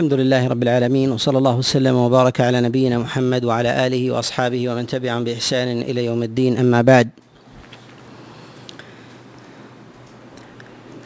[0.00, 4.86] الحمد لله رب العالمين وصلى الله وسلم وبارك على نبينا محمد وعلى آله وأصحابه ومن
[4.86, 7.08] تبعهم بإحسان إلى يوم الدين أما بعد.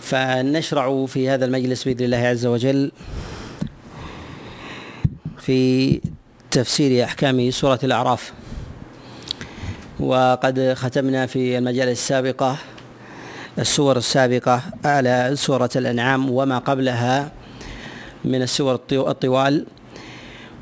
[0.01, 2.93] فنشرع في هذا المجلس بإذن الله عز وجل
[5.39, 6.01] في
[6.51, 8.33] تفسير أحكام سورة الأعراف.
[10.01, 12.57] وقد ختمنا في المجالس السابقة
[13.59, 17.44] السور السابقة على سورة الأنعام وما قبلها
[18.25, 19.67] من السور الطوال.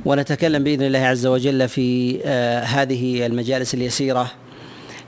[0.04, 4.30] ونتكلم بإذن الله عز وجل في آه، هذه المجالس اليسيرة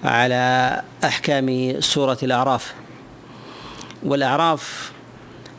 [0.04, 2.74] على أحكام سورة الأعراف.
[4.02, 4.92] والأعراف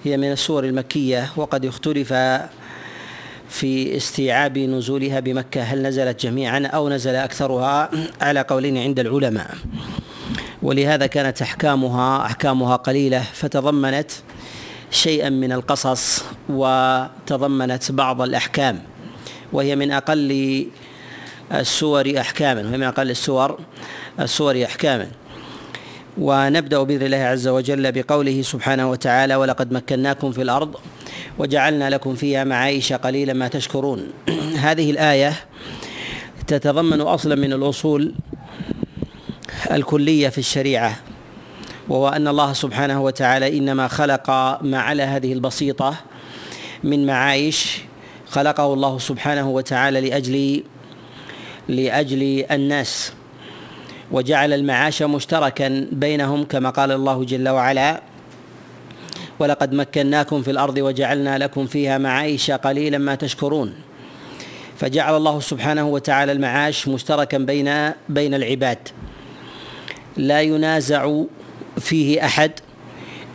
[0.04, 2.14] هي من السور المكية وقد اختلف
[3.50, 7.90] في استيعاب نزولها بمكة هل نزلت جميعا أو نزل أكثرها
[8.22, 9.56] على قولين عند العلماء.
[10.64, 14.12] ولهذا كانت أحكامها أحكامها قليلة فتضمنت
[14.96, 18.80] شيئا من القصص وتضمنت بعض الأحكام
[19.54, 20.68] وهي من أقل
[21.52, 23.60] السور احكاما وهي من أقل السور
[24.20, 25.08] السور احكاما.
[26.18, 30.76] ونبدأ بإذن الله عز وجل بقوله سبحانه وتعالى ولقد مكناكم في الأرض
[31.38, 34.08] وجعلنا لكم فيها معايش قليلا ما تشكرون.
[34.66, 35.34] هذه الآية
[36.48, 38.14] تتضمن أصلا من الأصول
[39.72, 41.00] الكلية في الشريعة.
[41.90, 44.30] وهو أن الله سبحانه وتعالى إنما خلق
[44.62, 45.96] ما على هذه البسيطة
[46.84, 47.82] من معايش.
[48.30, 50.64] خلقه الله سبحانه وتعالى لاجل
[51.68, 53.14] لأجل الناس.
[54.12, 58.02] وجعل المعاش مشتركا بينهم كما قال الله جل وعلا
[59.40, 63.74] ولقد مكناكم في الأرض وجعلنا لكم فيها معايش قليلا ما تشكرون
[64.78, 68.78] فجعل الله سبحانه وتعالى المعاش مشتركا بين بين العباد.
[70.18, 71.24] لا ينازع
[71.80, 72.52] فيه أحد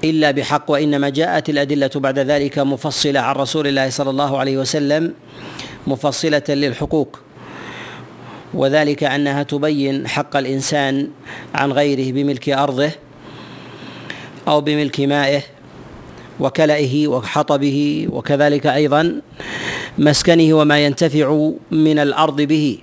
[0.04, 5.14] إلا بحق وإنما جاءت الأدلة بعد ذلك مفصلة عن رسول الله صلى الله عليه وسلم
[5.86, 7.18] مفصلة للحقوق.
[8.54, 11.08] وذلك أنها تبين حق الإنسان
[11.54, 12.90] عن غيره بملك أرضه
[14.48, 15.42] أو بملك مائه
[16.40, 19.20] وكلئه وحطبه وكذلك أيضا
[19.98, 22.78] مسكنه وما ينتفع من الأرض به.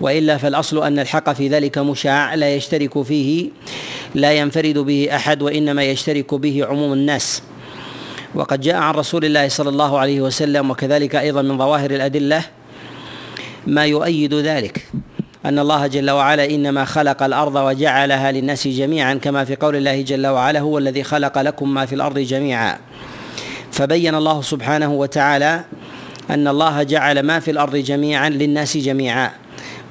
[0.00, 3.48] وإلا فالأصل أن الحق في ذلك مشاع لا يشترك فيه
[4.14, 7.42] لا ينفرد به أحد وإنما يشترك به عموم الناس.
[8.34, 12.42] وقد جاء عن رسول الله صلى الله عليه وسلم وكذلك أيضا من ظواهر الأدلة
[13.66, 14.86] ما يؤيد ذلك.
[15.46, 20.26] أن الله جل وعلا إنما خلق الأرض وجعلها للناس جميعا كما في قول الله جل
[20.26, 22.78] وعلا هو الذي خلق لكم ما في الأرض جميعا
[23.72, 25.64] فبين الله سبحانه وتعالى
[26.30, 29.30] أن الله جعل ما في الأرض جميعا للناس جميعا.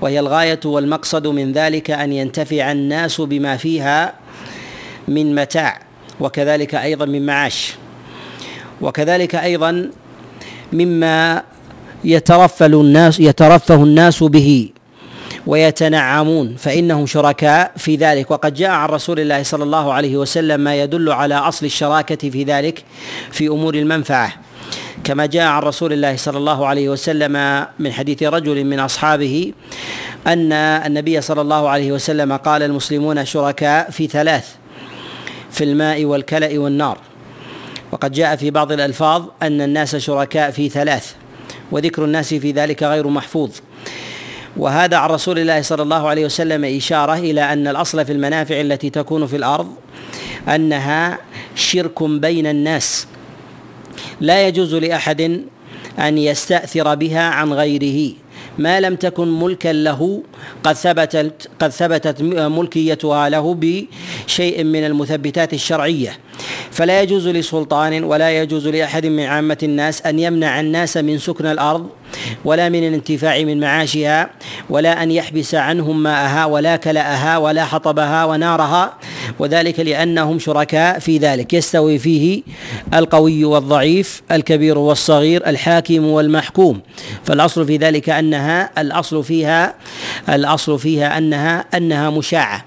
[0.01, 4.13] وهي الغاية والمقصد من ذلك أن ينتفع الناس بما فيها
[5.07, 5.79] من متاع
[6.19, 7.73] وكذلك أيضا من معاش
[8.81, 9.89] وكذلك أيضا
[10.73, 11.43] مما
[12.03, 14.69] يترفل الناس يترفه الناس به
[15.47, 18.31] ويتنعمون فإنهم شركاء في ذلك.
[18.31, 22.43] وقد جاء عن رسول الله صلى الله عليه وسلم ما يدل على أصل الشراكة في
[22.43, 22.83] ذلك
[23.31, 24.33] في أمور المنفعة.
[25.03, 29.53] كما جاء عن رسول الله صلى الله عليه وسلم من حديث رجل من أصحابه
[30.27, 34.55] أن النبي صلى الله عليه وسلم قال المسلمون شركاء في ثلاث
[35.51, 36.97] في الماء والكلأ والنار.
[37.91, 41.13] وقد جاء في بعض الألفاظ أن الناس شركاء في ثلاث
[41.71, 43.51] وذكر الناس في ذلك غير محفوظ.
[44.57, 48.89] وهذا عن رسول الله صلى الله عليه وسلم إشارة إلى أن الأصل في المنافع التي
[48.89, 49.75] تكون في الأرض
[50.47, 51.19] أنها
[51.55, 53.07] شرك بين الناس.
[54.23, 55.21] لا يجوز لأحد
[55.99, 58.13] أن يستأثر بها عن غيره.
[58.57, 60.23] ما لم تكن ملكا له
[60.63, 66.17] قد ثبتت قد ثبتت ملكيتها له بشيء من المثبتات الشرعية.
[66.71, 71.89] فلا يجوز لسلطان ولا يجوز لأحد من عامة الناس أن يمنع الناس من سكن الأرض
[72.45, 74.29] ولا من الانتفاع من معاشها
[74.69, 78.93] ولا أن يحبس عنهم ماءها ولا كلأها ولا حطبها ونارها
[79.39, 81.53] وذلك لأنهم شركاء في ذلك.
[81.53, 82.43] يستوي فيه
[82.93, 86.81] القوي والضعيف الكبير والصغير الحاكم والمحكوم.
[87.23, 89.75] فالأصل في ذلك أنها الأصل فيها
[90.29, 92.65] الأصل فيها أنها أنها مشاعة.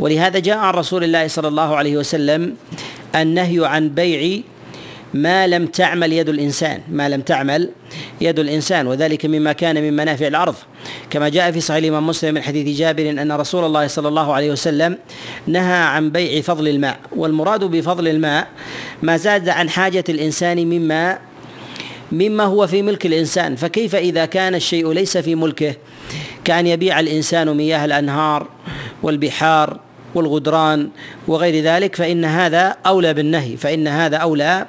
[0.00, 2.54] ولهذا جاء عن رسول الله صلى الله عليه وسلم
[3.14, 4.42] النهي عن بيع
[5.14, 7.70] ما لم تعمل يد الإنسان ما لم تعمل
[8.20, 10.54] يد الإنسان وذلك مما كان من منافع الأرض.
[11.10, 14.50] كما جاء في صحيح الإمام مسلم من حديث جابر أن رسول الله صلى الله عليه
[14.50, 14.98] وسلم
[15.46, 18.48] نهى عن بيع فضل الماء والمراد بفضل الماء
[19.02, 21.18] ما زاد عن حاجة الإنسان مما
[22.12, 23.56] مما هو في ملك الإنسان.
[23.56, 25.74] فكيف إذا كان الشيء ليس في ملكه؟
[26.44, 28.48] كأن يبيع الإنسان مياه الأنهار
[29.02, 29.85] والبحار
[30.16, 30.88] والغدران
[31.28, 34.66] وغير ذلك فإن هذا أولى بالنهي فإن هذا أولى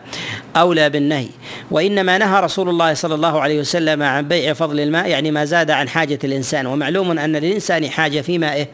[0.58, 1.28] أولى بالنهي.
[1.72, 5.72] وإنما نهى رسول الله صلى الله عليه وسلم عن بيع فضل الماء يعني ما زاد
[5.72, 6.66] عن حاجة الإنسان.
[6.66, 8.68] ومعلوم أن للإنسان حاجة في مائه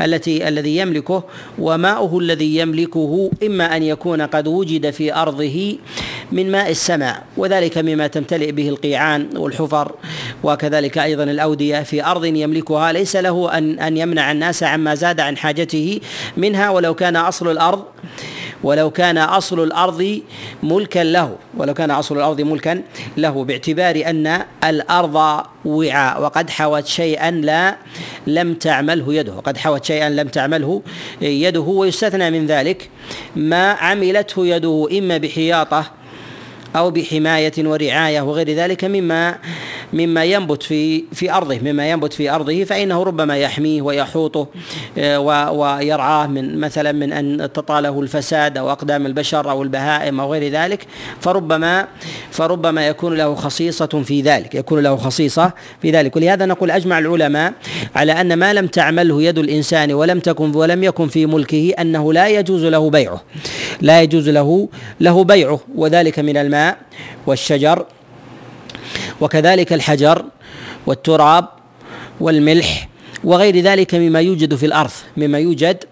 [0.00, 1.22] التي الذي يملكه
[1.58, 5.76] وماؤه الذي يملكه إما أن يكون قد وجد في أرضه
[6.32, 9.92] من ماء السماء وذلك مما تمتلئ به القيعان والحفر.
[10.42, 12.92] وكذلك أيضا الأودية في أرض يملكها.
[12.92, 16.00] ليس له ان أن يمنع الناس عما زاد عن حاجته
[16.36, 17.84] منها ولو كان أصل الأرض
[18.62, 20.20] ولو كان أصل الأرض
[20.62, 21.36] ملكا له.
[21.56, 22.82] ولو كان أصل الأرض ملكا
[23.16, 26.22] له باعتبار أن الأرض وعاء.
[26.22, 27.76] وقد حوت شيئا لا
[28.26, 29.34] لم تعمله يده.
[29.34, 30.82] وقد حوت شيئا لم تعمله
[31.22, 32.90] يده ويستثنى من ذلك
[33.36, 36.00] ما عملته يده إما بحياطة
[36.76, 39.38] أو بحماية ورعاية وغير ذلك مما
[39.92, 44.48] مما ينبت في في أرضه مما ينبت في أرضه فإنه ربما يحميه ويحوطه
[44.98, 50.52] آه، ويرعاه من مثلا من أن تطاله الفساد أو أقدام البشر أو البهائم أو غير
[50.52, 50.86] ذلك
[51.20, 51.88] فربما
[52.30, 55.52] فربما يكون له خصيصة في ذلك يكون له خصيصة
[55.82, 56.16] في ذلك.
[56.16, 57.52] ولهذا نقول أجمع العلماء
[57.96, 62.28] على أن ما لم تعمله يد الإنسان ولم تكن ولم يكن في ملكه أنه لا
[62.28, 63.22] يجوز له بيعه
[63.80, 64.68] لا يجوز له
[65.00, 66.76] له بيعه وذلك من الماء
[67.26, 67.86] والشجر
[69.20, 70.24] وكذلك الحجر
[70.86, 71.48] والتراب
[72.20, 72.88] والملح
[73.24, 75.84] وغير ذلك مما يوجد في الأرض مما يوجد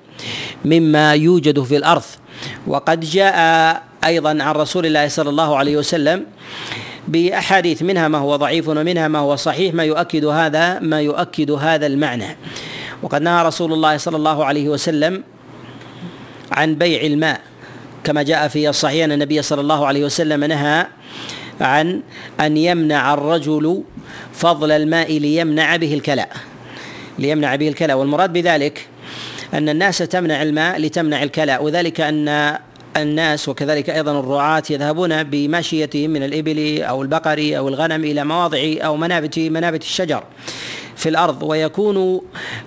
[0.65, 2.03] مما يوجد في الأرض.
[2.67, 3.39] وقد جاء
[4.05, 6.27] أيضا عن رسول الله صلى الله عليه وسلم
[7.09, 11.87] بأحاديث منها ما هو ضعيف ومنها ما هو صحيح ما يؤكد هذا ما يؤكد هذا
[11.87, 12.37] المعنى.
[13.03, 15.25] وقد نهى رسول الله صلى الله عليه وسلم
[16.53, 17.41] عن بيع الماء
[18.05, 20.87] كما جاء في الصحيح أن النبي صلى الله عليه وسلم نهى
[21.61, 22.01] عن
[22.41, 23.83] أن يمنع الرجل
[24.33, 26.29] فضل الماء ليمنع به الكلاء
[27.19, 27.99] ليمنع به الكلاء.
[27.99, 28.87] والمراد بذلك
[29.55, 32.59] أن الناس تمنع الماء لتمنع الكلاء وذلك أن
[32.97, 38.97] الناس وكذلك أيضا الرعاة يذهبون بماشيتهم من الإبل أو البقر أو الغنم إلى مواضع أو
[38.97, 40.25] منابت منابت الشجر.
[40.99, 42.21] في الأرض ويكون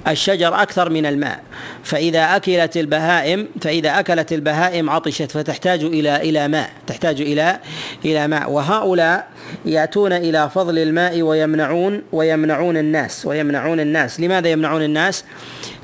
[0.08, 1.44] الشجر أكثر من الماء.
[1.84, 7.60] فإذا أكلت البهائم فإذا أكلت البهائم عطشت فتحتاج إلى إلى ماء تحتاج إلى
[8.06, 8.52] إلى ماء.
[8.52, 9.28] وهؤلاء
[9.66, 14.20] يأتون إلى فضل الماء ويمنعون ويمنعون الناس ويمنعون الناس.
[14.20, 15.24] لماذا يمنعون الناس؟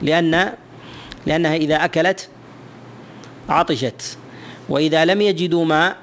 [0.02, 0.52] لأن
[1.26, 2.30] لأنها إذا أكلت
[3.50, 4.18] عطشت.
[4.70, 5.96] وإذا لم يجدوا ماء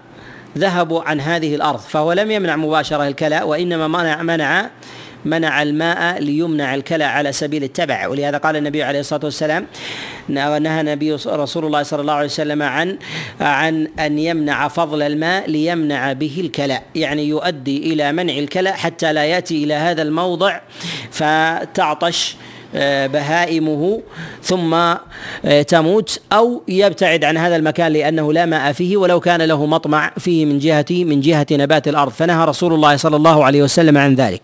[0.58, 1.80] ذهبوا عن هذه الأرض.
[1.80, 4.70] فهو لم يمنع مباشرة الكلاء وإنما منع منع
[5.24, 8.06] منع الماء ليمنع الكلى على سبيل التبع.
[8.06, 9.66] ولهذا قال النبي عليه الصلاة والسلام
[10.28, 12.98] نهى النبي رسول الله صلى الله عليه وسلم عن
[13.40, 16.80] عن أن يمنع فضل الماء ليمنع به الكلى.
[16.94, 20.60] يعني يؤدي إلى منع الكلى حتى لا يأتي إلى هذا الموضع
[21.10, 22.36] فتعطش
[23.06, 24.02] بهائمه
[24.42, 29.66] ثم آه، تموت أو يبتعد عن هذا المكان لأنه لا ماء فيه ولو كان له
[29.66, 32.12] مطمع فيه من جهة من جهة نبات الأرض.
[32.12, 34.40] فنهى رسول الله صلى الله عليه وسلم عن ذلك.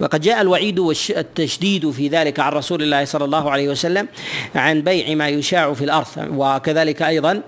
[0.00, 4.08] وقد جاء الوعيد والتشديد في ذلك عن رسول الله صلى الله عليه وسلم
[4.54, 6.06] عن بيع ما يشاع في الأرض.
[6.30, 7.40] وكذلك أيضا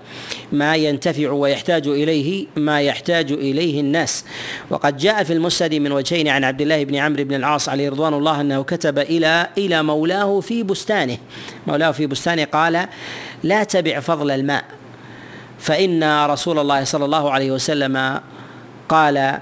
[0.51, 4.25] ما ينتفع ويحتاج إليه ما يحتاج إليه الناس.
[4.69, 8.13] وقد جاء في المسند من وجهين عن عبد الله بن عمرو بن العاص عليه رضوان
[8.13, 11.17] الله أنه كتب إلى إلى مولاه مولاه في بستانه.
[11.67, 12.87] مولاه في بستانه قال
[13.43, 14.65] لا تبع فضل الماء.
[15.59, 18.19] فإن رسول الله صلى الله عليه وسلم
[18.89, 19.39] قال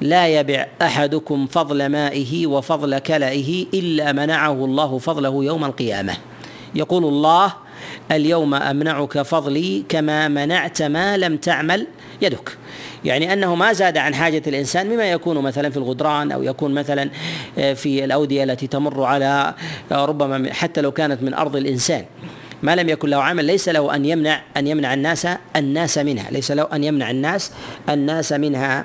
[0.00, 6.16] لا يبع أحدكم فضل مائه وفضل كلئه إلا منعه الله فضله يوم القيامة.
[6.74, 7.52] يقول الله
[8.12, 11.86] اليوم أمنعك فضلي كما منعت ما لم تعمل
[12.22, 12.56] يدك.
[13.04, 17.10] يعني أنه ما زاد عن حاجة الإنسان مما يكون مثلا في الغدران أو يكون مثلا
[17.58, 19.54] آه، في الأودية التي تمر على
[19.92, 22.04] آه، ربما حتى لو كانت من أرض الإنسان.
[22.62, 26.30] ما لم يكن له عمل ليس له أن يمنع أن يمنع الناس الناس منها.
[26.30, 27.52] ليس له أن يمنع الناس
[27.88, 28.84] الناس منها.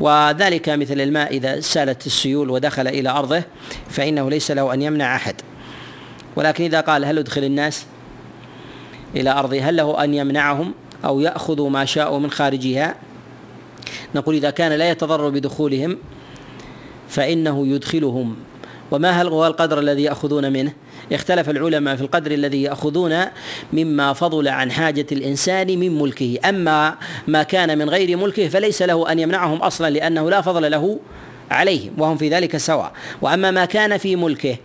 [0.00, 3.42] وذلك مثل الماء إذا سالت السيول ودخل إلى أرضه
[3.90, 5.34] فإنه ليس له أن يمنع أحد.
[6.36, 7.86] ولكن إذا قال هل ادخل الناس؟
[9.16, 9.60] إلى أرضه.
[9.60, 10.74] هل له أن يمنعهم
[11.04, 12.94] أو يأخذوا ما شاءوا من خارجها؟
[14.14, 15.96] نقول إذا كان لا يتضرر بدخولهم
[17.08, 18.36] فإنه يدخلهم.
[18.90, 20.72] وما هل هو القدر الذي يأخذون منه؟
[21.12, 23.24] اختلف العلماء في القدر الذي يأخذون
[23.72, 26.38] مما فضل عن حاجة الإنسان من ملكه.
[26.48, 26.94] أما
[27.28, 30.98] ما كان من غير ملكه فليس له أن يمنعهم أصلا لأنه لا فضل له
[31.50, 32.92] عليهم وهم في ذلك سواء.
[33.22, 34.56] وأما ما كان في ملكه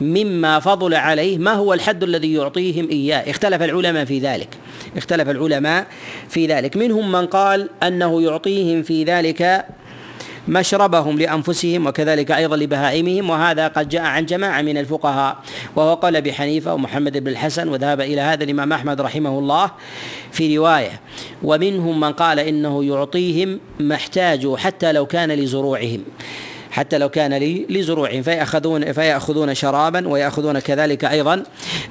[0.00, 4.48] مما فضل عليه ما هو الحد الذي يعطيهم إياه؟ اختلف العلماء في ذلك.
[4.96, 5.86] اختلف العلماء
[6.28, 6.76] في ذلك.
[6.76, 9.64] منهم من قال أنه يعطيهم في ذلك
[10.48, 15.36] مشربهم لأنفسهم وكذلك أيضا لبهائمهم وهذا قد جاء عن جماعة من الفقهاء
[15.76, 19.70] وهو قال أبي حنيفة ومحمد بن الحسن وذهب إلى هذا الإمام أحمد رحمه الله
[20.32, 21.00] في رواية.
[21.42, 26.04] ومنهم من قال إنه يعطيهم ما احتاجوا حتى لو كان لزروعهم.
[26.72, 31.42] حتى لو كان لي لزروعهم فيأخذون فيأخذون شرابا ويأخذون كذلك أيضا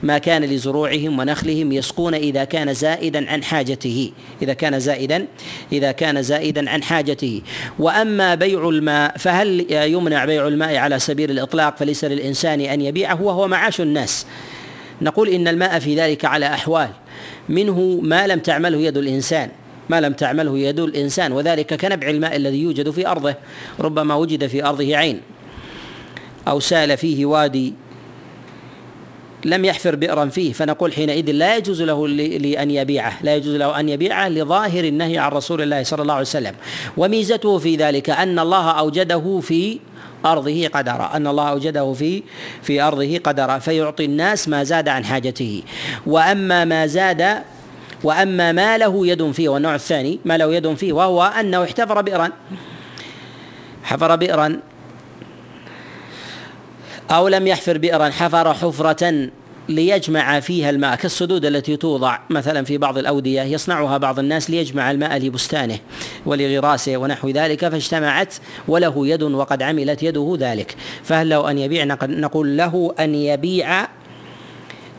[0.03, 4.11] ما كان لزروعهم ونخلهم يسقون إذا كان زائدا عن حاجته
[4.41, 5.25] إذا كان زائدا
[5.71, 7.41] إذا كان زائدا عن حاجته.
[7.79, 13.47] وأما بيع الماء فهل يمنع بيع الماء على سبيل الإطلاق؟ فليس للإنسان أن يبيعه وهو
[13.47, 14.25] معاش الناس.
[15.01, 16.89] نقول إن الماء في ذلك على أحوال.
[17.49, 19.49] منه ما لم تعمله يد الإنسان.
[19.91, 23.35] ما لم تعمله يد الإنسان وذلك كنبع الماء الذي يوجد في أرضه
[23.79, 25.21] ربما وجد في أرضه عين
[26.47, 27.73] أو سال فيه وادي
[29.45, 33.89] لم يحفر بئرا فيه فنقول حينئذ لا يجوز له لأن يبيعه لا يجوز له أن
[33.89, 36.55] يبيعه لظاهر النهي عن رسول الله صلى الله عليه وسلم.
[36.97, 39.79] وميزته في ذلك أن الله أوجده في
[40.25, 42.23] أرضه قدرا أن الله أوجده في
[42.61, 45.63] في أرضه قدرا فيعطي الناس ما زاد عن حاجته.
[46.05, 47.43] وأما ما زاد
[48.03, 52.29] وأما ما له يد فيه والنوع الثاني ما له يد فيه وهو أنه احتفر بئرا
[53.83, 54.59] حفر بئرا
[57.11, 59.29] أو لم يحفر بئرا حفر حفرة
[59.69, 65.17] ليجمع فيها الماء كالسدود التي توضع مثلا في بعض الأودية يصنعها بعض الناس ليجمع الماء
[65.17, 65.79] لبستانه
[66.25, 68.33] ولغراسه ونحو ذلك فاجتمعت
[68.67, 70.75] وله يد وقد عملت يده ذلك.
[71.03, 73.87] فهل له أن يبيع نقول له أن يبيع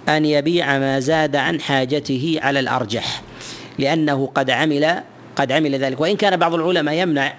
[0.09, 3.23] أن يبيع ما زاد عن حاجته على الأرجح
[3.79, 5.03] لأنه قد عمل
[5.37, 6.01] قد عمل ذلك.
[6.01, 7.35] وإن كان بعض العلماء يمنع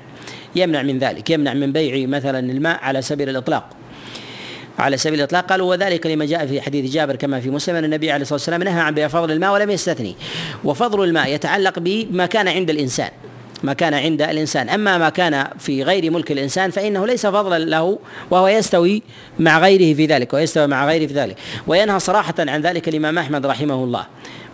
[0.55, 3.69] يمنع من ذلك يمنع من بيع مثلا الماء على سبيل الإطلاق.
[4.79, 8.11] على سبيل الإطلاق قالوا وذلك لما جاء في حديث جابر كما في مسلم أن النبي
[8.11, 10.15] عليه الصلاة والسلام نهى عن بيع فضل الماء ولم يستثني.
[10.63, 13.09] وفضل الماء يتعلق بما كان عند الإنسان.
[13.63, 14.69] ما كان عند الإنسان.
[14.69, 17.99] أما ما كان في غير ملك الإنسان فإنه ليس فضلا له
[18.31, 19.01] وهو يستوي
[19.39, 21.37] مع غيره في ذلك ويستوي مع غيره في ذلك.
[21.67, 24.05] وينهى صراحة عن ذلك الإمام أحمد رحمه الله.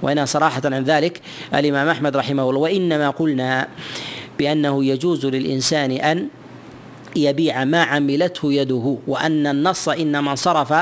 [0.01, 1.21] وينهى صراحة عن ذلك
[1.55, 2.59] الإمام أحمد رحمه الله.
[2.59, 3.67] وإنما قلنا
[4.39, 6.27] بأنه يجوز للإنسان أن
[7.15, 10.73] يبيع ما عملته يده وأن النص إنما انصرف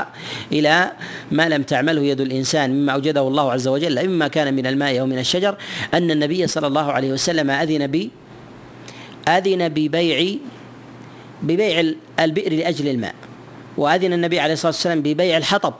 [0.52, 0.92] إلى
[1.30, 4.08] ما لم تعمله يد الإنسان مما أوجده الله عز وجل.
[4.08, 5.56] مما كان من الماء أو من الشجر
[5.94, 7.86] أن النبي صلى الله عليه وسلم أذن
[9.28, 10.36] ب أذن ببيع
[11.42, 13.14] ببيع البئر لأجل الماء.
[13.76, 15.74] وأذن النبي عليه الصلاة والسلام ببيع الحطب.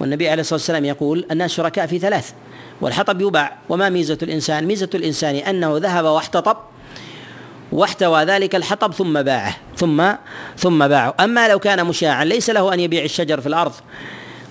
[0.00, 2.32] والنبي عليه الصلاة والسلام يقول الناس شركاء في ثلاث.
[2.80, 6.56] والحطب يباع وما ميزة الإنسان؟ ميزة الإنسان أنه ذهب واحتطب
[7.72, 10.12] واحتوى ذلك الحطب ثم باعه ثم
[10.56, 11.14] ثم باعه.
[11.20, 13.72] أما لو كان مشاعا ليس له أن يبيع الشجر في الأرض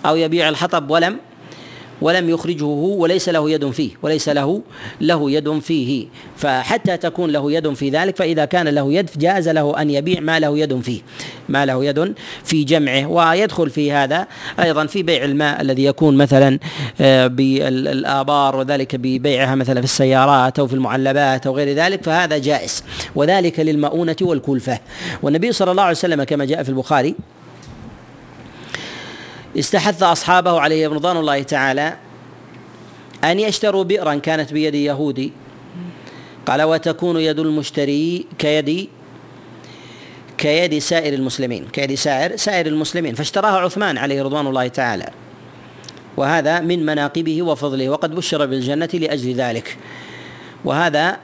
[0.05, 1.19] أو يبيع الحطب ولم
[2.01, 4.61] ولم يخرجه هو وليس له يد فيه وليس له
[5.01, 6.07] له يد فيه.
[6.37, 10.39] فحتى تكون له يد في ذلك فإذا كان له يد جاز له أن يبيع ما
[10.39, 11.01] له يد فيه
[11.49, 13.07] ما له يد في جمعه.
[13.07, 14.27] ويدخل في هذا
[14.59, 16.59] أيضا في بيع الماء الذي يكون مثلا
[17.01, 22.83] آه، بالآبار وذلك ببيعها مثلا في السيارات أو في المعلبات أو غير ذلك فهذا جائز.
[23.15, 24.79] وذلك للمؤونة والكلفة.
[25.21, 27.15] والنبي صلى الله عليه وسلم كما جاء في البخاري
[29.59, 31.97] استحث أصحابه عليه رضوان الله تعالى
[33.23, 35.31] أن يشتروا بئرا كانت بيد يهودي.
[36.45, 38.89] قال وتكون يد المشتري كيد
[40.37, 41.67] كيد سائر المسلمين.
[41.73, 43.15] كيد سائر سائر المسلمين.
[43.15, 45.09] فاشتراها عثمان عليه رضوان الله تعالى.
[46.17, 47.89] وهذا من مناقبه وفضله.
[47.89, 49.77] وقد بشر بالجنة لأجل ذلك.
[50.65, 51.17] وهذا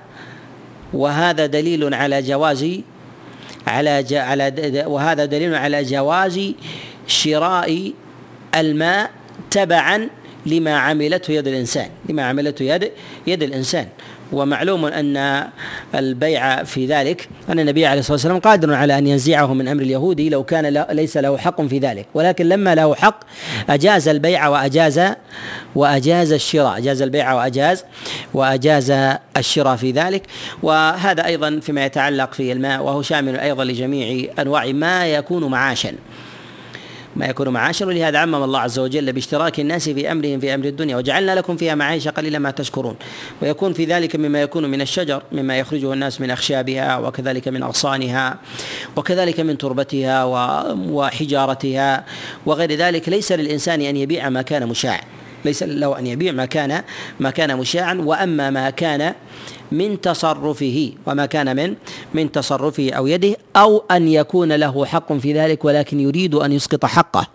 [0.93, 2.81] وهذا دليل على جواز
[3.67, 6.53] على على وهذا دليل على جواز
[7.07, 7.93] شراء
[8.55, 9.09] الماء
[9.51, 10.09] تبعا
[10.45, 12.91] لما عملته يد الإنسان لما عملته يد
[13.27, 13.87] يد الإنسان.
[14.31, 15.47] ومعلوم أن
[15.95, 20.29] البيع في ذلك أن النبي عليه الصلاة والسلام قادر على أن ينزعه من أمر اليهودي
[20.29, 22.07] لو كان ليس له حق في ذلك.
[22.13, 23.19] ولكن لما له حق
[23.69, 25.01] أجاز البيع وأجاز
[25.75, 26.77] وأجاز الشراء.
[26.77, 27.83] أجاز البيع وأجاز
[28.33, 28.91] وأجاز
[29.37, 30.23] الشراء في ذلك.
[30.63, 35.91] وهذا أيضا فيما يتعلق في الماء وهو شامل أيضا لجميع أنواع ما يكون معاشا.
[37.15, 40.97] ما يكون معاشا ولهذا عمم الله عز وجل باشتراك الناس في أمرهم في أمر الدنيا
[40.97, 42.95] وجعلنا لكم فيها معايش قليلا ما تشكرون.
[43.41, 48.37] ويكون في ذلك مما يكون من الشجر مما يخرجه الناس من أخشابها وكذلك من أغصانها
[48.95, 50.23] وكذلك من تربتها
[50.89, 52.05] وحجارتها
[52.45, 53.09] وغير ذلك.
[53.09, 55.01] ليس للإنسان أن يبيع ما كان مشاعا
[55.45, 56.83] ليس له أن يبيع ما كان
[57.19, 57.93] ما كان مشاعا.
[57.93, 59.13] وأما ما كان
[59.71, 61.75] من تصرفه وما كان من
[62.13, 66.85] من تصرفه أو يده أو أن يكون له حق في ذلك ولكن يريد أن يسقط
[66.85, 67.27] حقه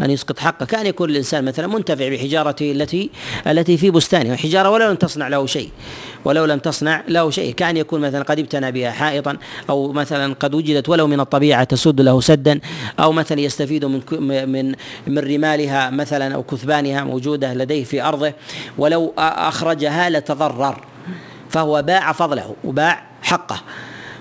[0.00, 0.66] أن يسقط حقه.
[0.66, 3.10] كان يكون الإنسان مثلا منتفع بحجارته التي
[3.46, 5.70] التي في بستانه حجاره ولو لم تصنع له شيء
[6.24, 7.54] ولو لم تصنع له شيء.
[7.54, 9.36] كان يكون مثلا قد ابتنى بها حائطا
[9.70, 12.60] أو مثلا قد وجدت ولو من الطبيعة تسد له سدا
[13.00, 14.00] أو مثلا يستفيد من
[14.48, 14.74] من
[15.06, 18.32] من رمالها مثلا أو كثبانها موجودة لديه في أرضه
[18.78, 20.95] ولو أخرجها لتضرر.
[21.50, 23.62] فهو باع فضله وباع حقه.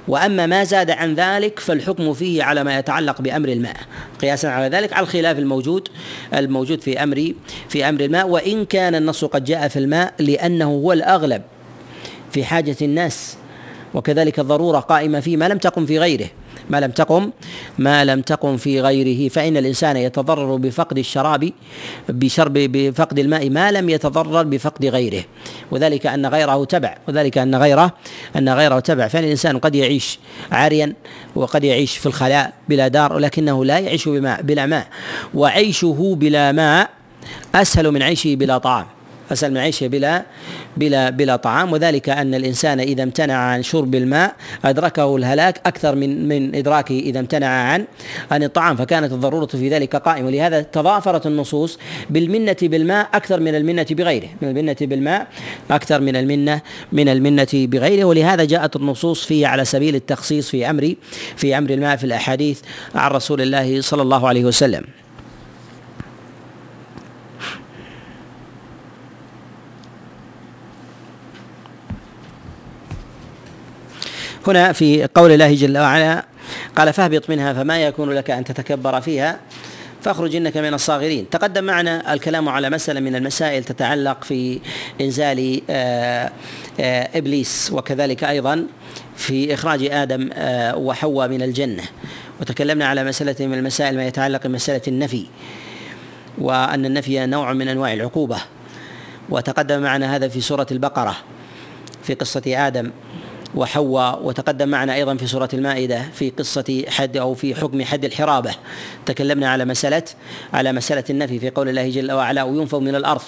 [0.07, 3.77] وأما ما زاد عن ذلك فالحكم فيه على ما يتعلق بأمر الماء.
[4.21, 5.89] قياسا على ذلك على الخلاف الموجود
[6.33, 7.33] الموجود في أمر
[7.69, 8.27] في أمر الماء.
[8.27, 11.41] وإن كان النص قد جاء في الماء لأنه هو الأغلب
[12.31, 13.37] في حاجة الناس
[13.93, 16.27] وكذلك الضرورة قائمة فيه ما لم تقم في غيره.
[16.69, 17.31] ما لم تقم
[17.77, 19.29] ما لم تقم في غيره.
[19.29, 21.51] فإن الإنسان يتضرر بفقد الشراب
[22.09, 25.23] بشرب بفقد الماء ما لم يتضرر بفقد غيره.
[25.71, 27.93] وذلك أن غيره تبع وذلك أن غيره
[28.35, 29.07] أن غيره تبع.
[29.07, 30.19] فإن الإنسان قد يعيش
[30.51, 30.93] عاريا
[31.35, 34.87] وقد يعيش في الخلاء بلا دار ولكنه لا يعيش بماء بلا ماء.
[35.33, 36.89] وعيشه بلا ماء
[37.55, 38.85] أسهل من عيشه بلا طعام.
[39.31, 40.23] أسأل من عيشه بلا
[40.77, 41.73] بلا بلا طعام.
[41.73, 47.19] وذلك أن الإنسان إذا امتنع عن شرب الماء أدركه الهلاك أكثر من من إدراكه إذا
[47.19, 47.85] امتنع عن
[48.31, 48.75] عن الطعام.
[48.75, 50.27] فكانت الضرورة في ذلك قائمة.
[50.27, 51.79] ولهذا تضافرت النصوص
[52.09, 54.27] بالمنة بالماء أكثر من المنة بغيره.
[54.41, 55.27] من المنة بالماء
[55.71, 58.03] أكثر من المنة من المنة بغيره.
[58.03, 60.95] ولهذا جاءت النصوص فيه على سبيل التخصيص في أمر
[61.35, 62.59] في أمر الماء في الأحاديث
[62.95, 64.83] عن رسول الله صلى الله عليه وسلم.
[74.47, 76.25] هنا في قول الله جل وعلا
[76.75, 79.39] قال فاهبط منها فما يكون لك أن تتكبر فيها
[80.01, 81.29] فاخرج إنك من الصاغرين.
[81.29, 84.59] تقدم معنا الكلام على مسألة من المسائل تتعلق في
[85.01, 86.31] إنزال آه،
[86.79, 88.65] آه، إبليس وكذلك أيضا
[89.15, 91.83] في إخراج آدم آه، وحواء من الجنة.
[92.41, 95.25] وتكلمنا على مسألة من المسائل ما يتعلق بمسألة النفي
[96.37, 98.37] وأن النفي نوع من أنواع العقوبة.
[99.29, 101.15] وتقدم معنا هذا في سورة البقرة
[102.03, 102.91] في قصة آدم.
[103.55, 108.51] وحواء وتقدم معنا أيضا في سورة المائدة في قصة حد أو في حكم حد الحرابة.
[109.05, 110.03] تكلمنا على مساله
[110.53, 113.21] على مسألة النفي في قول الله جل وعلا وينفوا من الأرض.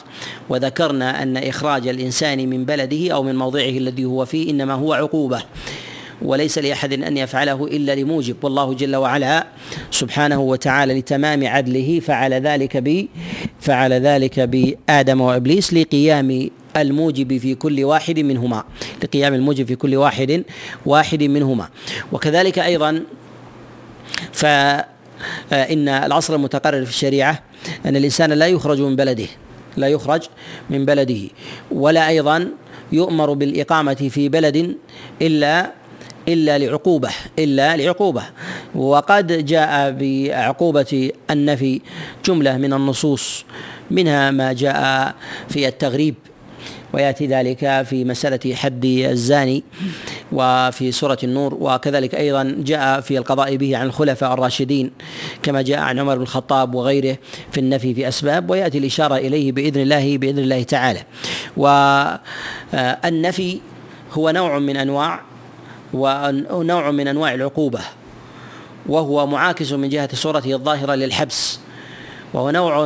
[0.49, 5.43] وذكرنا أن إخراج الإنسان من بلده أو من موضعه الذي هو فيه إنما هو عقوبة.
[6.21, 8.35] وليس لأحد أن يفعله إلا لموجب.
[8.43, 9.47] والله جل وعلا
[9.91, 13.07] سبحانه وتعالى لتمام عدله فعل ذلك ب
[13.59, 16.49] فعل ذلك بآدم وإبليس لقيام
[16.81, 18.63] الموجب في كل واحد منهما
[19.03, 20.43] لقيام الموجب في كل واحد
[20.85, 21.69] واحد منهما.
[22.11, 23.03] وكذلك أيضا
[24.33, 27.43] فإن الأصل المتقرر في الشريعة
[27.85, 29.27] أن الإنسان لا يخرج من بلده
[29.77, 30.21] لا يخرج
[30.69, 31.19] من بلده
[31.71, 32.47] ولا أيضا
[32.91, 34.77] يؤمر بالإقامة في بلد
[35.21, 35.71] إلا
[36.27, 37.09] إلا لعقوبة
[37.39, 38.23] إلا لعقوبة.
[38.75, 41.81] وقد جاء بعقوبة النفي
[42.25, 43.45] جملة من النصوص
[43.91, 45.15] منها ما جاء
[45.49, 46.15] في التغريب.
[46.93, 49.63] ويأتي ذلك في مسألة حد الزاني
[50.31, 54.91] وفي سورة النور وكذلك أيضا جاء في القضاء به عن الخلفاء الراشدين
[55.43, 57.17] كما جاء عن عمر بن الخطاب وغيره
[57.51, 61.03] في النفي في أسباب ويأتي الإشارة إليه بإذن الله بإذن الله تعالى.
[61.57, 63.59] والنفي
[64.13, 65.21] هو نوع من أنواع
[65.93, 67.79] ونوع من أنواع العقوبة
[68.85, 71.59] وهو معاكس من جهة صورته الظاهرة للحبس
[72.33, 72.85] وهو نوع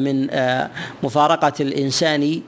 [0.00, 0.70] من آه،
[1.02, 2.40] مفارقة الإنسان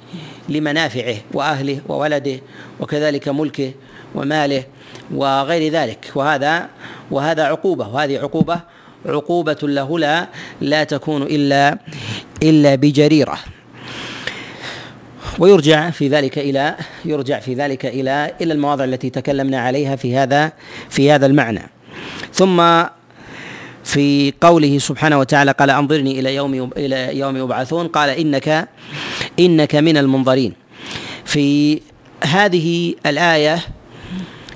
[0.48, 2.40] لمنافعه وأهله وولده
[2.80, 3.72] وكذلك ملكه
[4.14, 4.64] وماله
[5.14, 6.12] وغير ذلك.
[6.14, 6.68] وهذا
[7.11, 7.88] وهذا عقوبة.
[7.88, 8.61] وهذه عقوبة
[9.07, 10.28] عقوبة له لا
[10.61, 11.78] لا تكون إلا
[12.42, 13.38] إلا بجريرة.
[15.38, 20.52] ويرجع في ذلك إلى يرجع في ذلك إلى إلى المواضع التي تكلمنا عليها في هذا
[20.90, 21.62] في هذا المعنى.
[22.33, 22.83] ثم
[23.85, 27.88] في قوله سبحانه وتعالى قال أنظرني إلى يوم إلى يوم يبعثون.
[27.88, 28.68] قال إنك
[29.38, 30.53] إنك من المنظرين.
[31.25, 31.81] في
[32.25, 33.59] هذه الآية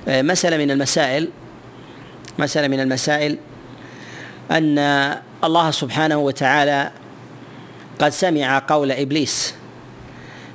[0.07, 1.29] آه، مسألة من المسائل
[2.39, 3.37] مسألة من المسائل
[4.51, 4.79] أن
[5.43, 6.91] الله سبحانه وتعالى
[7.99, 9.53] قد سمع قول إبليس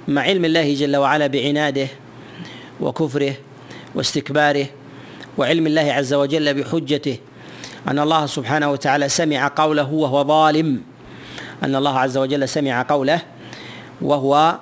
[0.09, 1.89] مع علم الله جل وعلا بعناده
[2.81, 3.35] وكفره
[3.95, 4.67] واستكباره
[5.39, 7.19] وعلم الله عز وجل بحجته
[7.89, 10.83] أن الله سبحانه وتعالى سمع قوله وهو ظالم.
[11.63, 13.21] أن الله عز وجل سمع قوله
[14.05, 14.59] وهو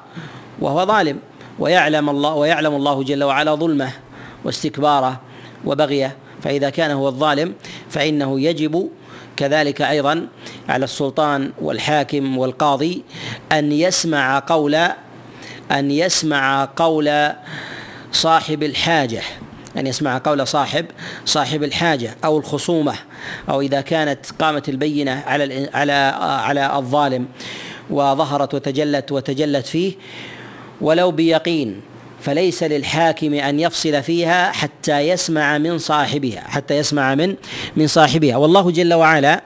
[0.60, 1.18] وهو ظالم
[1.58, 3.90] ويعلم الله ويعلم الله جل وعلا ظلمه
[4.44, 5.20] واستكباره
[5.64, 6.16] وبغيه.
[6.42, 7.54] فإذا كان هو الظالم
[7.90, 8.88] فإنه يجب
[9.36, 10.26] كذلك أيضا
[10.68, 13.02] على السلطان والحاكم والقاضي
[13.52, 14.74] أن يسمع قول
[15.70, 17.32] أن يسمع قول
[18.12, 19.22] صاحب الحاجة
[19.76, 20.86] أن يسمع قول صاحب
[21.24, 22.94] صاحب الحاجة أو الخصومة
[23.50, 27.26] أو إذا كانت قامت البينة على على على الظالم.
[27.90, 29.92] وظهرت وتجلت وتجلت فيه
[30.80, 31.80] ولو بيقين
[32.20, 37.34] فليس للحاكم أن يفصل فيها حتى يسمع من صاحبها حتى يسمع من
[37.76, 38.36] من صاحبها.
[38.36, 39.42] والله جل وعلا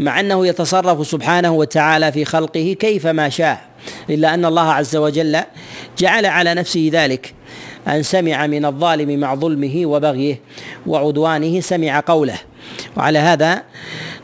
[0.00, 3.64] مع أنه يتصرف سبحانه وتعالى في خلقه كيفما شاء
[4.10, 5.40] إلا أن الله عز وجل
[5.98, 7.34] جعل على نفسه ذلك
[7.88, 10.40] أن سمع من الظالم مع ظلمه وبغيه
[10.86, 12.38] وعدوانه سمع قوله.
[12.96, 13.62] وعلى هذا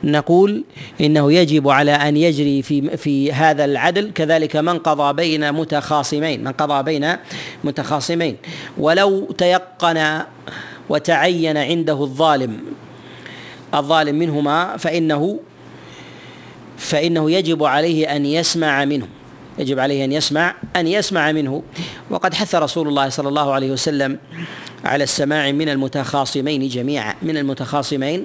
[0.04, 0.64] نقول
[1.00, 4.10] إنه يجب على أن يجري في في هذا العدل.
[4.14, 7.16] كذلك من قضى بين متخاصمين من قضى بين
[7.64, 8.36] متخاصمين.
[8.78, 10.22] ولو تيقن
[10.88, 12.60] وتعين عنده الظالم
[13.74, 15.38] الظالم منهما فإنه
[16.76, 19.21] فإنه يجب عليه أن يسمع منه.
[19.58, 21.62] يجب عليه أن يسمع أن يسمع منه.
[22.10, 24.18] وقد حث رسول الله صلى الله عليه وسلم
[24.84, 28.24] على السماع من المتخاصمين جميعا من المتخاصمين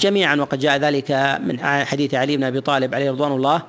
[0.00, 0.36] جميعا.
[0.36, 3.62] وقد جاء ذلك من حديث علي بن أبي طالب عليه رضوان الله.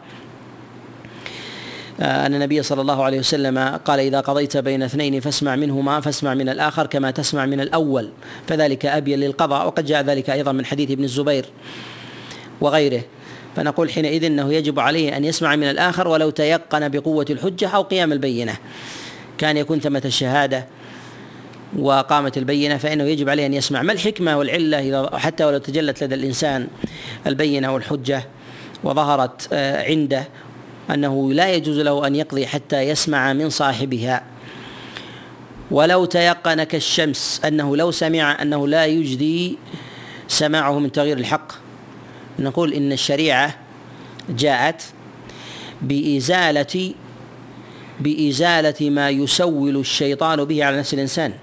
[2.00, 6.34] آه، أن النبي صلى الله عليه وسلم قال إذا قضيت بين اثنين فاسمع منهما فاسمع
[6.34, 8.10] من الآخر كما تسمع من الأول.
[8.48, 9.68] فذلك أبين للقضاء.
[9.68, 11.46] وقد جاء ذلك أيضا من حديث ابن الزبير
[12.62, 13.04] وغيره.
[13.58, 18.12] فنقول حينئذ إنه يجب عليه أن يسمع من الآخر ولو تيقن بقوة الحجة أو قيام
[18.12, 18.58] البينة.
[19.38, 20.66] كان يكون ثمة الشهادة
[21.78, 23.82] وقامت البينة فإنه يجب عليه أن يسمع.
[23.82, 26.68] ما الحكمة والعلة إذا حتى ولو تجلت لدى الإنسان
[27.28, 28.24] البينة والحجة
[28.84, 30.28] وظهرت آه، عنده
[30.90, 34.24] أنه لا يجوز له أن يقضي حتى يسمع من صاحبها.
[35.72, 39.58] ولو تيقن كالشمس أنه لو سمع أنه لا يجدي
[40.28, 41.67] سماعه من تغيير الحق.
[42.40, 43.56] نقول إن الشريعة
[44.30, 44.84] جاءت
[45.82, 46.94] بإزالة
[48.00, 51.34] بإزالة ما يسول الشيطان به على نفس الإنسان.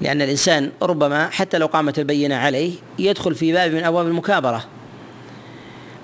[0.00, 4.64] لأن الإنسان ربما حتى لو قامت البينة عليه يدخل في باب من أبواب المكابرة.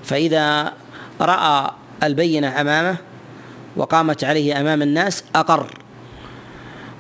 [0.05, 0.73] فإذا
[1.21, 1.71] رأى
[2.03, 2.97] البينة أمامه
[3.77, 5.67] وقامت عليه أمام الناس أقر.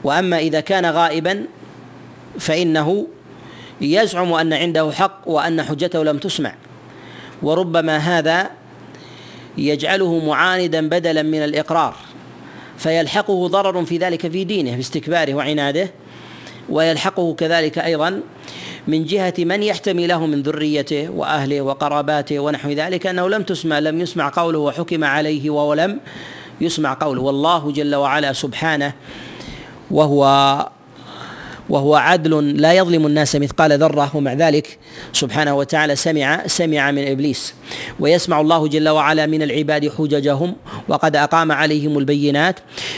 [0.04, 1.44] وأما إذا كان غائبا
[2.38, 3.06] فإنه
[3.80, 6.54] يزعم أن عنده حق وأن حجته لم تسمع.
[7.42, 8.50] وربما هذا
[9.58, 11.94] يجعله معاندا بدلا من الإقرار
[12.78, 15.90] فيلحقه ضرر في ذلك في دينه باستكباره وعناده
[16.68, 18.20] ويلحقه كذلك أيضا
[18.88, 24.00] من جهة من يحتمي له من ذريته وأهله وقراباته ونحو ذلك أنه لم تسمع لم
[24.00, 26.00] يسمع قوله وحكم عليه ولم
[26.60, 27.22] يسمع قوله.
[27.22, 28.92] والله جل وعلا سبحانه
[29.90, 30.24] وهو
[31.68, 34.78] وهو عدل لا يظلم الناس مثقال ذرة ومع ذلك
[35.12, 37.54] سبحانه وتعالى سمع سمع من إبليس.
[38.00, 40.56] ويسمع الله جل وعلا من العباد حججهم
[40.88, 42.56] وقد أقام عليهم البينات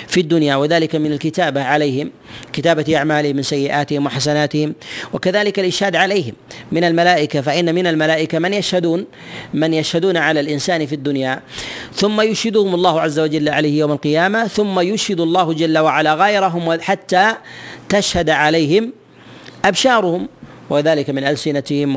[0.09, 2.11] في الدنيا وذلك من الكتابة عليهم
[2.52, 4.74] كتابة أعمالهم من سيئاتهم وحسناتهم
[5.12, 6.33] وكذلك الاشهاد عليهم.
[6.72, 9.06] من الملائكة فإن من الملائكة من يشهدون
[9.54, 11.42] من يشهدون على الإنسان في الدنيا.
[11.94, 17.35] ثم يشهدهم الله عز وجل عليه يوم القيامة ثم يشهد الله جل وعلا غيرهم حتى
[17.88, 18.30] تشهد
[18.61, 18.92] عليهم
[19.64, 20.29] أبشارهم
[20.70, 21.96] وذلك من ألسنتهم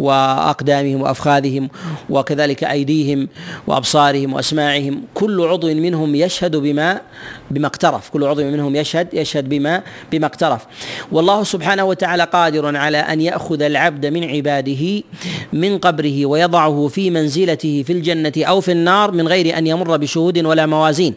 [0.00, 1.68] وأقدامهم وأفخاذهم
[2.10, 3.28] وكذلك أيديهم
[3.66, 7.00] وأبصارهم وأسماعهم كل عضو منهم يشهد بما
[7.50, 8.10] بما اقترف.
[8.10, 9.82] كل عضو منهم يشهد يشهد بما
[10.12, 10.66] بما اقترف.
[11.12, 15.02] والله سبحانه وتعالى قادر على أن يأخذ العبد من عباده
[15.52, 20.38] من قبره ويضعه في منزلته في الجنة أو في النار من غير أن يمر بشهود
[20.44, 21.14] ولا موازين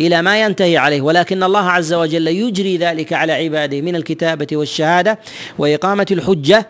[0.00, 1.00] إلى ما ينتهي عليه.
[1.00, 5.18] ولكن الله عز وجل يجري ذلك على عباده من الكتابة والشهادة
[5.58, 6.68] وإقامة الحجة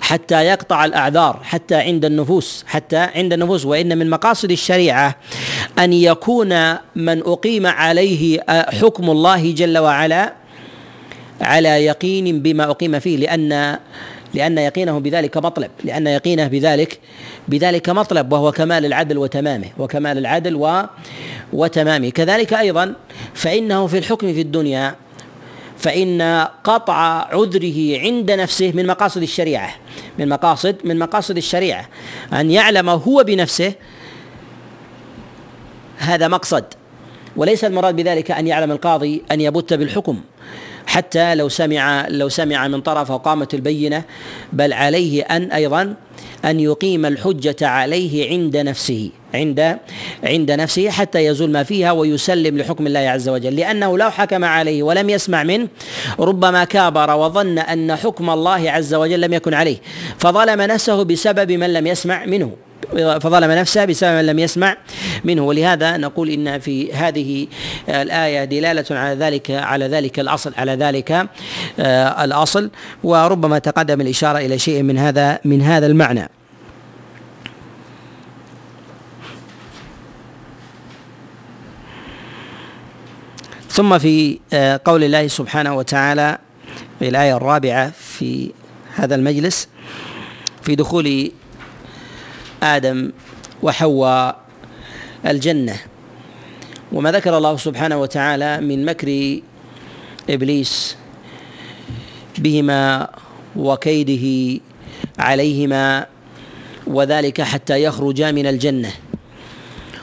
[0.00, 3.64] حتى يقطع الأعذار حتى عند النفوس حتى عند النفوس.
[3.64, 5.14] وإن من مقاصد الشريعة
[5.78, 10.32] أن يكون من أقيم عليه حكم الله جل وعلا
[11.40, 13.78] على يقين بما أقيم فيه لأن
[14.34, 17.00] لأن يقينه بذلك مطلب لأن يقينه بذلك
[17.48, 20.82] بذلك مطلب وهو كمال العدل وتمامه وكمال العدل و
[21.52, 22.10] وتمامه.
[22.10, 22.94] كذلك أيضا
[23.34, 24.94] فإنه في الحكم في الدنيا
[25.78, 29.74] فإن قطع عذره عند نفسه من مقاصد الشريعة
[30.18, 31.88] من مقاصد من مقاصد الشريعة.
[32.32, 33.72] أن يعلم هو بنفسه
[35.98, 36.64] هذا مقصد.
[37.36, 40.20] وليس المراد بذلك أن يعلم القاضي أن يبت بالحكم.
[40.88, 44.04] حتى لو سمع لو سمع من طرف وقامت البينة
[44.52, 45.94] بل عليه أن أيضا
[46.44, 49.78] أن يقيم الحجة عليه عند نفسه عند
[50.24, 53.56] عند نفسه حتى يزول ما فيها ويسلم لحكم الله عز وجل.
[53.56, 55.68] لأنه لو حكم عليه ولم يسمع منه
[56.20, 59.76] ربما كابر وظن أن حكم الله عز وجل لم يكن عليه
[60.18, 62.52] فظلم نفسه بسبب من لم يسمع منه.
[62.94, 64.76] فظلم نفسه بسبب من لم يسمع
[65.24, 65.42] منه.
[65.42, 67.46] ولهذا نقول إن في هذه
[67.88, 71.28] الآية دلالة على ذلك على ذلك الأصل على ذلك
[71.80, 72.70] آه، الأصل.
[73.04, 76.28] وربما تقدم الإشارة إلى شيء من هذا من هذا المعنى.
[83.78, 86.38] ثم في آه، قول الله سبحانه وتعالى
[86.98, 88.50] في الآية الرابعة في
[88.94, 89.68] هذا المجلس
[90.62, 91.30] في دخول
[92.62, 93.12] آدم
[93.62, 94.36] وحواء
[95.26, 95.76] الجنة.
[96.92, 99.40] وما ذكر الله سبحانه وتعالى من مكر
[100.30, 100.96] إبليس
[102.38, 103.08] بهما
[103.56, 104.60] وكيده
[105.18, 106.06] عليهما
[106.86, 108.92] وذلك حتى يخرجا من الجنة.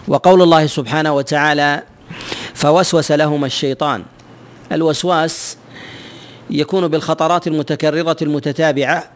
[0.08, 1.84] وقول الله سبحانه وتعالى
[2.54, 4.04] فوسوس لهما الشيطان.
[4.72, 5.58] الوسواس
[6.50, 9.14] يكون بالخطرات المتكررة المتتابعة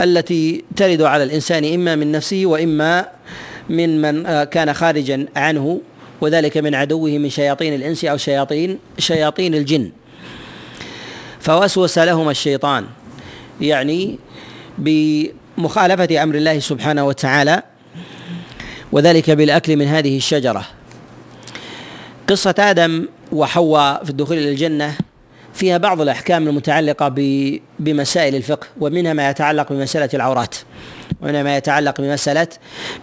[0.00, 3.08] التي ترد على الإنسان إما من نفسه وإما
[3.68, 5.80] من من آه، كان خارجا عنه
[6.20, 9.90] وذلك من عدوه من شياطين الإنس أو شياطين شياطين الجن.
[11.40, 12.84] فوسوس لهما الشيطان
[13.60, 14.18] يعني
[14.78, 17.62] بمخالفة أمر الله سبحانه وتعالى
[18.92, 20.64] وذلك بالأكل من هذه الشجرة.
[22.28, 24.94] قصة آدم وحواء في الدخول إلى الجنة
[25.58, 27.14] فيها بعض الأحكام المتعلقة
[27.78, 30.54] بمسائل الفقه ومنها ما يتعلق بمسألة العورات.
[31.22, 32.48] ومنها ما يتعلق بمسألة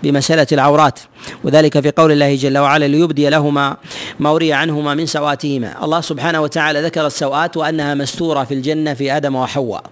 [0.03, 0.99] بمسألة العورات.
[1.43, 3.77] وذلك في قول الله جل وعلا ليبدي لهما
[4.19, 5.83] ما وري عنهما من سواتهما.
[5.83, 9.83] الله سبحانه وتعالى ذكر السوآت وأنها مستورة في الجنة في آدم وحواء.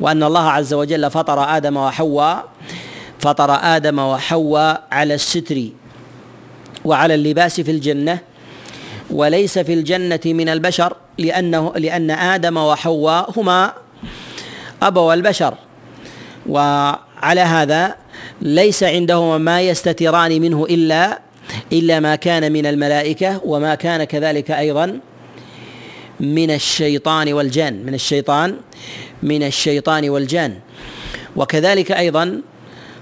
[0.00, 2.44] وأن الله عز وجل فطر آدم وحواء
[3.18, 5.64] فطر آدم وحواء على الستر
[6.84, 8.18] وعلى اللباس في الجنة
[9.10, 13.72] وليس في الجنة من البشر لأنه لأن آدم وحواء هما
[14.82, 15.54] أبوا البشر
[16.46, 17.94] وعلى هذا
[18.42, 21.18] ليس عندهما ما يستتران منه إلا
[21.72, 25.00] إلا ما كان من الملائكة وما كان كذلك أيضا
[26.20, 28.56] من الشيطان والجان من الشيطان
[29.22, 30.54] من الشيطان والجان.
[31.36, 32.42] وكذلك أيضا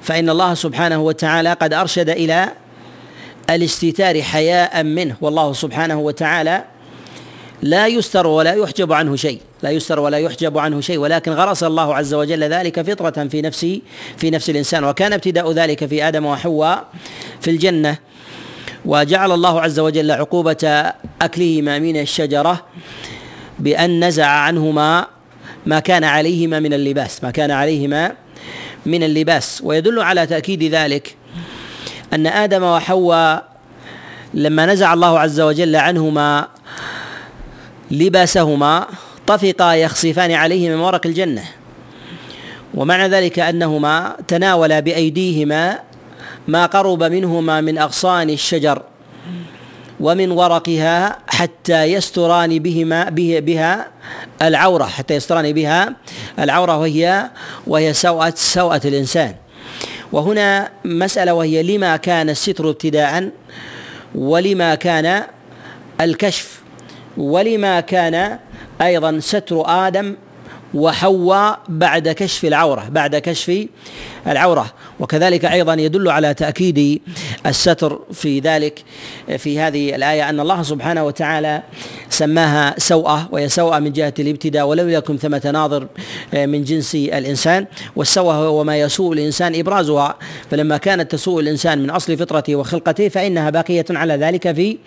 [0.03, 2.49] فإن الله سبحانه وتعالى قد أرشد إلى
[3.51, 6.65] الاستتار حياء منه والله سبحانه وتعالى
[7.63, 11.95] لا يستر ولا يحجب عنه شيء لا يستر ولا يحجب عنه شيء ولكن غرس الله
[11.95, 13.67] عز وجل ذلك فطرة في نفس
[14.17, 14.85] في نفس الإنسان.
[14.85, 16.85] وكان ابتداء ذلك في آدم وحواء
[17.41, 17.99] في الجنة
[18.85, 22.65] وجعل الله عز وجل عقوبة أكلهما من الشجرة
[23.59, 25.07] بأن نزع عنهما
[25.67, 28.13] ما كان عليهما من اللباس ما كان عليهما
[28.87, 29.61] من اللباس.
[29.65, 31.17] ويدل على تأكيد ذلك
[32.13, 33.45] أن آدم وحواء
[34.35, 36.49] لما نزع الله عز وجل عنهما
[37.91, 38.87] لباسهما
[39.27, 41.45] طفقا يخصفان عليه من ورق الجنة.
[42.75, 45.79] ومعنى ذلك أنهما تناولا بأيديهما
[46.49, 48.83] ما قرب منهما من أغصان الشجر
[50.01, 53.87] ومن ورقها حتى يستران بهما به بها
[54.43, 55.93] العورة حتى يستران بها
[56.39, 57.31] العورة وهي
[57.67, 59.35] وهي سوءة سوءة الإنسان.
[60.13, 63.31] وهنا مسألة وهي لما كان الستر ابتداء
[64.15, 65.23] ولما كان
[66.01, 66.61] الكشف
[67.17, 68.39] ولما كان
[68.83, 70.17] أيضا ستر آدم
[70.75, 73.67] وحواء بعد كشف العورة بعد كشف
[74.27, 74.73] العورة.
[75.01, 77.03] وكذلك أيضا يدل على تأكيد
[77.47, 78.85] الستر في ذلك
[79.39, 81.63] في هذه الآية أن الله سبحانه وتعالى
[82.17, 85.87] سماها سوءة وهي سوءة من جهة الابتداء ولم يكن ثمة ناظر
[86.33, 87.67] من جنس الإنسان.
[87.97, 90.15] والسوءة هو ما يسوء الإنسان إبرازها.
[90.51, 94.79] فلما كانت تسوء الإنسان من أصل فطرته وخلقته فإنها باقية على ذلك في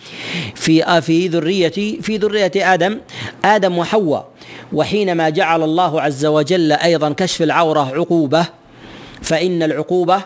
[0.56, 3.00] في في ذرية في ذرية آدم
[3.46, 4.28] آدم وحواء.
[4.74, 8.46] وحينما جعل الله عز وجل أيضا كشف العورة عقوبة
[9.22, 10.22] فإن العقوبة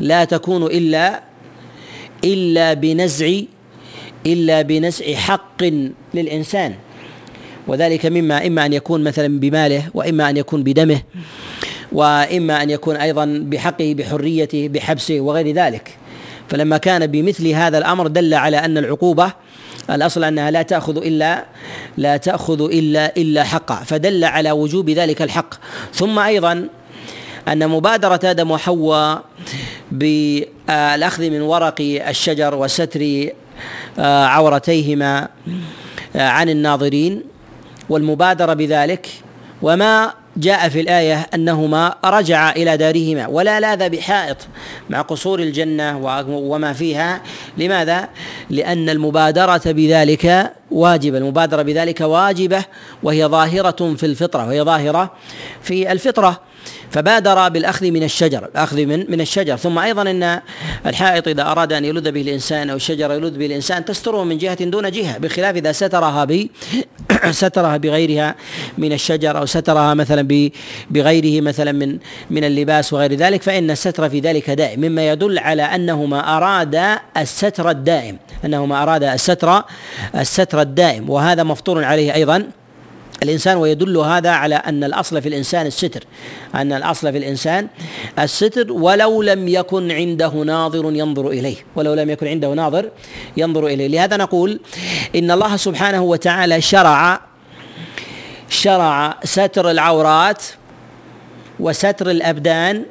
[0.00, 1.22] لا تكون إلا
[2.24, 3.40] إلا بنزع
[4.26, 5.62] إلا بنزع حق
[6.14, 6.74] للإنسان.
[7.66, 11.02] وذلك مما إما أن يكون مثلا بماله وإما أن يكون بدمه
[11.92, 15.96] وإما أن يكون أيضا بحقه بحريته بحبسه وغير ذلك.
[16.48, 19.32] فلما كان بمثل هذا الأمر دل على أن العقوبة
[19.90, 21.44] الأصل أنها لا تأخذ إلا
[21.96, 23.74] لا تأخذ إلا إلا حقا.
[23.74, 25.54] فدل على وجوب ذلك الحق.
[25.92, 26.68] ثم أيضا
[27.48, 29.24] أن مبادرة آدم وحواء
[29.92, 33.28] بالأخذ من ورق الشجر وستر
[33.98, 35.28] عورتيهما
[36.16, 37.22] آه، عن الناظرين
[37.88, 39.08] والمبادرة بذلك.
[39.62, 43.26] وما جاء في الآية أنهما رجعا إلى دارهما.
[43.26, 44.36] ولا لاذ بحائط
[44.90, 47.20] مع قصور الجنة وما فيها.
[47.58, 48.08] لماذا؟
[48.50, 51.18] لأن المبادرة بذلك واجبة.
[51.18, 52.64] المبادرة بذلك واجبة
[53.02, 55.12] وهي ظاهرة في الفطرة وهي ظاهرة
[55.62, 56.53] في الفطرة.
[56.90, 59.56] فبادر بالأخذ من الشجر الأخذ من من الشجر.
[59.56, 60.40] ثم أيضا إن
[60.86, 64.64] الحائط إذا أراد أن يلذ به الإنسان أو الشجره يلذ به الإنسان تستره من جهة
[64.64, 66.46] دون جهة بخلاف إذا سترها ب
[67.30, 68.34] سترها بغيرها
[68.78, 70.50] من الشجر أو سترها مثلا
[70.90, 71.98] بغيره مثلا من
[72.30, 74.80] من اللباس وغير ذلك فإن الستر في ذلك دائم.
[74.80, 79.62] مما يدل على انه ما اراد الستر الدائم انه ما اراد الستر
[80.14, 81.10] الستر الدائم.
[81.10, 82.46] وهذا مفطور عليه أيضا
[83.24, 86.04] الإنسان ويدل هذا على أن الأصل في الإنسان الستر
[86.54, 87.68] أن الأصل في الإنسان
[88.18, 92.90] الستر ولو لم يكن عنده ناظر ينظر إليه ولو لم يكن عنده ناظر
[93.36, 93.86] ينظر إليه.
[93.86, 94.60] لهذا نقول
[95.16, 97.20] إن الله سبحانه وتعالى شرع
[98.48, 100.42] شرع ستر العورات
[101.60, 102.84] وستر الأبدان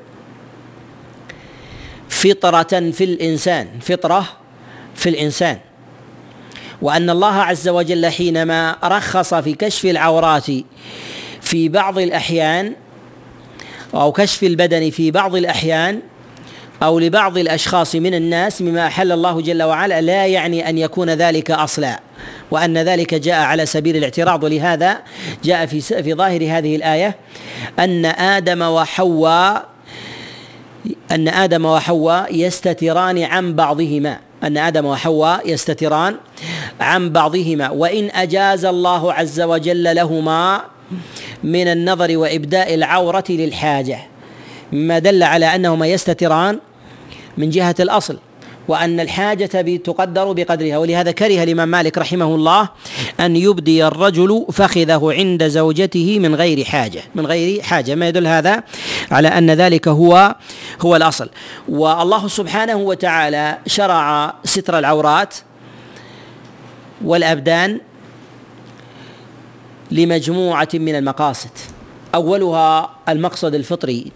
[2.10, 4.26] فطرة في الإنسان فطرة
[4.96, 5.58] في الإنسان.
[6.82, 10.46] وأن الله عز وجل حينما رخص في كشف العورات
[11.42, 12.74] في بعض الأحيان
[13.94, 16.00] أو كشف البدن في بعض الأحيان
[16.84, 21.52] أو لبعض الأشخاص من الناس مما أحل الله جل وعلا لا يعني أن يكون ذلك
[21.52, 22.00] أصلا.
[22.52, 24.44] وأن ذلك جاء على سبيل الاعتراض.
[24.44, 24.98] ولهذا
[25.44, 27.16] جاء في في ظاهر هذه الآية
[27.80, 29.66] أن آدم وحواء
[31.12, 34.20] أن آدم وحواء يستتران عن بعضهما.
[34.44, 36.16] أن آدم وحواء يستتران
[36.80, 40.62] عن بعضهما وإن أجاز الله عز وجل لهما
[41.44, 44.00] من النظر وإبداء العورة للحاجة
[44.72, 46.60] مما دل على أنهما يستتران
[47.38, 48.18] من جهة الأصل.
[48.68, 52.70] وأن الحاجة تقدر بقدرها ولهذا كره الإمام مالك رحمه الله
[53.20, 57.96] أن يبدي الرجل فخذه عند زوجته من غير حاجة من غير حاجة.
[57.96, 58.64] ما يدل هذا
[59.12, 60.36] على أن ذلك هو
[60.82, 61.30] هو الأصل.
[61.70, 65.36] والله سبحانه وتعالى شرع ستر العورات
[67.04, 67.80] والأبدان
[69.92, 71.52] لمجموعة من المقاصد.
[72.16, 74.12] أولها المقصد الفطري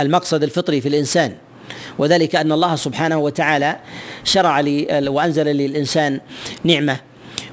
[0.00, 1.36] المقصد الفطري في الإنسان.
[1.98, 3.76] وذلك أن الله سبحانه وتعالى
[4.24, 6.20] شرع لي وأنزل للإنسان
[6.64, 6.96] نعمة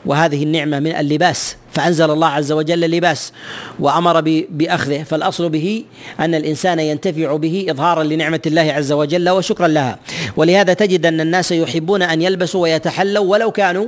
[0.06, 3.34] وهذه النعمة من اللباس فأنزل الله عز وجل اللباس
[3.80, 5.84] وأمر بأخذه فالأصل به
[6.19, 9.99] أن الإنسان ينتفع به إظهارا لنعمة الله عز وجل وشكرا لها.
[10.38, 13.88] ولهذا تجد أن الناس يحبون أن يلبسوا ويتحلوا ولو كانوا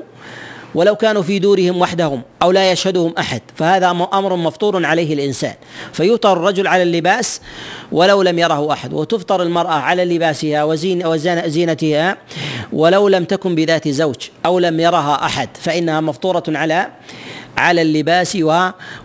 [0.75, 5.53] ولو كانوا في دورهم وحدهم أو لا يشهدهم أحد فهذا أمر مفطور عليه الإنسان.
[5.93, 7.41] فيفطر الرجل على اللباس
[7.91, 12.17] ولو لم يره أحد وتفطر المرأة على لباسها وزين وزينتها
[12.73, 16.87] ولو لم تكن بذات زوج أو لم يرها أحد فإنها مفطورة على
[17.57, 18.37] على اللباس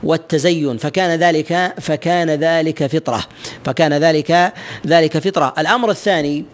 [0.02, 0.76] والتزين.
[0.76, 3.24] فكان ذلك فكان ذلك فطرة.
[3.64, 4.52] فكان ذلك
[4.87, 5.54] ذلك فطرة.
[5.59, 6.44] الأمر الثاني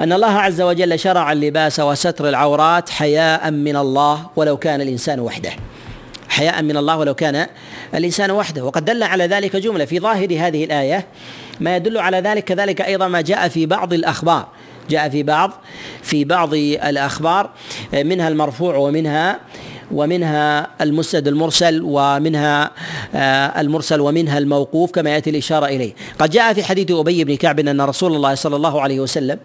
[0.00, 5.50] أن الله عز وجل شرع اللباس وستر العورات حياء من الله ولو كان الإنسان وحده.
[6.28, 7.46] حياء من الله ولو كان
[7.94, 8.64] الإنسان وحده.
[8.64, 11.06] وقد دل على ذلك جملة في ظاهر هذه الآية
[11.60, 14.46] ما يدل على ذلك كذلك أيضا ما جاء في بعض الأخبار.
[14.90, 15.50] جاء في بعض
[16.02, 17.50] في بعض الأخبار
[17.92, 19.40] منها المرفوع ومنها
[19.92, 22.70] ومنها المسند المرسل ومنها
[23.14, 25.94] آه، المرسل ومنها الموقوف كما يأتي الإشارة إليه.
[26.18, 29.38] قد جاء في حديث أبي بن كعب أن رسول الله صلى الله عليه وسلم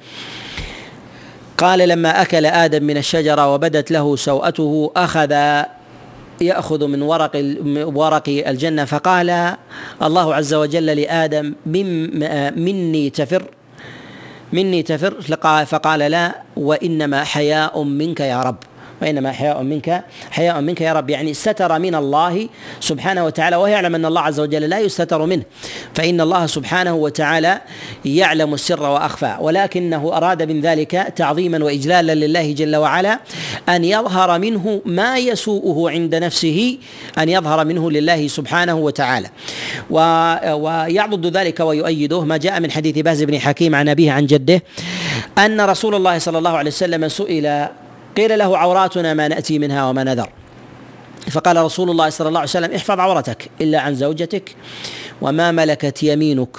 [1.58, 5.32] قال لما أكل آدم من الشجرة وبدت له سوءته أخذ
[6.42, 7.32] يأخذ من ورق
[7.96, 9.56] ورق الجنة فقال
[10.04, 12.20] الله عز وجل لآدم من
[12.64, 13.44] مني تفر
[14.54, 15.22] مني تفر؟
[15.66, 18.58] فقال لا وإنما حياء منك يا رب.
[19.02, 21.10] وإنما حياء منك حياء منك يا رب.
[21.10, 25.44] يعني ستر من الله سبحانه وتعالى ويعلم أن الله عز وجل لا يستتر منه.
[25.96, 27.62] فإن الله سبحانه وتعالى
[28.06, 29.38] يعلم السر وأخفى.
[29.40, 33.20] ولكنه أراد من ذلك تعظيما وإجلالا لله جل وعلا
[33.70, 36.78] أن يظهر منه ما يسوءه عند نفسه
[37.18, 39.30] أن يظهر منه لله سبحانه وتعالى.
[39.90, 42.22] ويعضد ذلك ويؤيده.
[42.22, 44.64] ما جاء من حديث باز بن حكيم عن أبيه عن جده
[45.38, 47.68] أن رسول الله صلى الله عليه وسلم سئل
[48.20, 50.30] قيل له عوراتنا ما نأتي منها وما نذر.
[51.32, 54.56] فقال رسول الله صلى الله عليه وسلم احفظ عورتك إلا عن زوجتك
[55.22, 56.58] وما ملكت يمينك.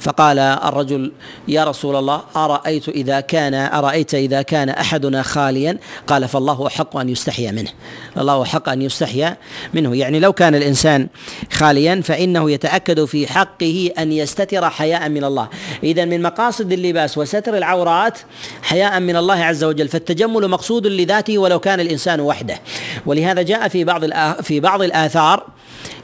[0.00, 1.12] فقال الرجل
[1.48, 5.78] يا رسول الله أرأيت إذا كان أرأيت إذا كان أحدنا خاليا?
[6.06, 7.70] قال فالله أحق أن يستحيا منه.
[8.18, 9.36] الله أحق أن يستحيا
[9.74, 9.96] منه.
[9.96, 11.08] يعني لو كان الإنسان
[11.52, 15.48] خاليا فإنه يتأكد في حقه أن يستتر حياء من الله.
[15.82, 18.18] إذا من مقاصد اللباس وستر العورات
[18.62, 19.88] حياء من الله عز وجل.
[19.88, 22.60] فالتجمل مقصود لذاته ولو كان الإنسان وحده.
[23.06, 24.04] ولهذا جاء في بعض
[24.42, 25.46] في بعض الآثار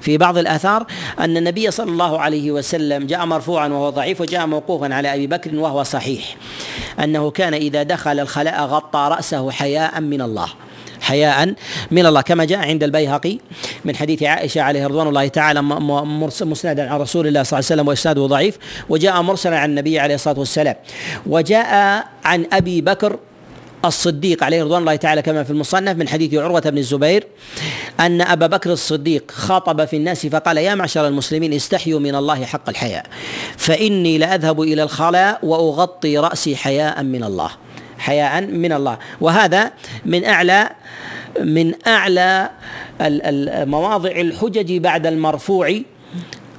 [0.00, 0.86] في بعض الآثار
[1.20, 5.56] أن النبي صلى الله عليه وسلم جاء مرفوعا وهو ضعيف وجاء موقوفا على أبي بكر
[5.56, 6.36] وهو صحيح
[7.04, 10.48] أنه كان إذا دخل الخلاء غطى رأسه حياء من الله
[11.00, 11.54] حياء
[11.90, 12.20] من الله.
[12.20, 13.38] كما جاء عند البيهقي
[13.84, 15.62] من حديث عائشة عليه رضوان الله تعالى
[16.42, 18.58] مسندا عن رسول الله صلى الله عليه وسلم وإسناده ضعيف
[18.88, 20.76] وجاء مرسلا عن النبي عليه الصلاة والسلام.
[21.26, 23.18] وجاء عن أبي بكر
[23.88, 27.26] الصديق عليه رضوان الله تعالى كما في المصنف من حديث عروة بن الزبير
[28.00, 32.68] أن أبا بكر الصديق خاطب في الناس فقال يا معشر المسلمين استحيوا من الله حق
[32.68, 33.06] الحياء
[33.56, 37.50] فإني لأذهب إلى الخلاء وأغطي رأسي حياء من الله
[37.98, 39.72] حياء من الله وهذا
[40.04, 40.70] من أعلى
[41.40, 42.50] من أعلى
[43.66, 45.80] مواضع الحجج بعد المرفوع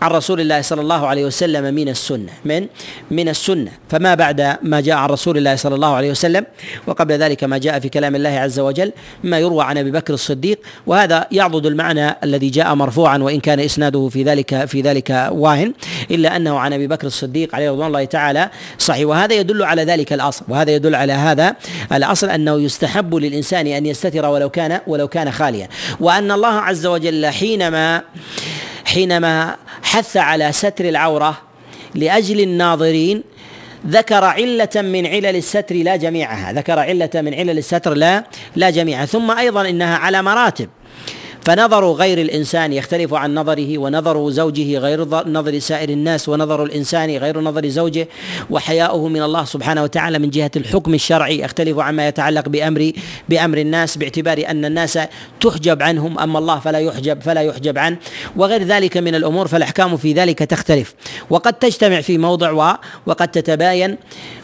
[0.01, 2.31] عن رسول الله صلى الله عليه وسلم من السنة.
[2.45, 2.67] من؟
[3.11, 3.71] من السنة.
[3.89, 6.45] فما بعد ما جاء عن رسول الله صلى الله عليه وسلم
[6.87, 8.91] وقبل ذلك ما جاء في كلام الله عز وجل
[9.23, 14.09] ما يروى عن أبي بكر الصديق وهذا يعضد المعنى الذي جاء مرفوعا وإن كان إسناده
[14.09, 15.73] في ذلك في ذلك واهن
[16.11, 19.07] إلا أنه عن أبي بكر الصديق عليه رضوان الله تعالى صحيح.
[19.07, 20.45] وهذا يدل على ذلك الأصل.
[20.47, 21.55] وهذا يدل على هذا
[21.93, 25.69] الأصل أنه يستحب للإنسان أن يستتر ولو كان ولو كان خاليا.
[25.99, 28.01] وأن الله عز وجل حينما
[28.87, 31.37] حينما حث على ستر العورة
[31.95, 33.23] لأجل الناظرين
[33.87, 38.23] ذكر علة من علل الستر لا جميعها ذكر علة من علل الستر لا
[38.55, 39.05] لا جميعها.
[39.05, 40.69] ثم أيضا إنها على مراتب.
[41.47, 47.39] فنظر غير الإنسان يختلف عن نظره ونظر زوجه غير نظر سائر الناس ونظر الإنسان غير
[47.39, 48.07] نظر زوجه
[48.49, 51.39] وحياؤه من الله سبحانه وتعالى من جهة الحكم الشرعي.
[51.39, 52.91] يختلف عما يتعلق بأمر
[53.29, 54.99] بأمر الناس باعتبار أن الناس
[55.41, 57.97] تحجب عنهم أما الله فلا يحجب فلا يحجب عنه
[58.35, 60.95] وغير ذلك من الأمور فالأحكام في ذلك تختلف.
[61.29, 63.97] وقد تجتمع في موضع وقد تتباين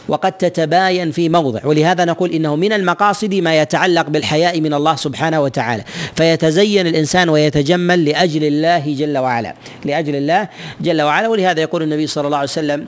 [0.08, 1.60] وقد تتباين في موضع.
[1.64, 5.84] ولهذا نقول إنه من المقاصد ما يتعلق بالحياء من الله سبحانه وتعالى.
[6.16, 9.54] فيتزين الإنسان ويتجمل لأجل الله جل وعلا.
[9.84, 10.48] لأجل الله
[10.80, 11.28] جل وعلا.
[11.28, 12.86] ولهذا يقول النبي صلى الله عليه وسلم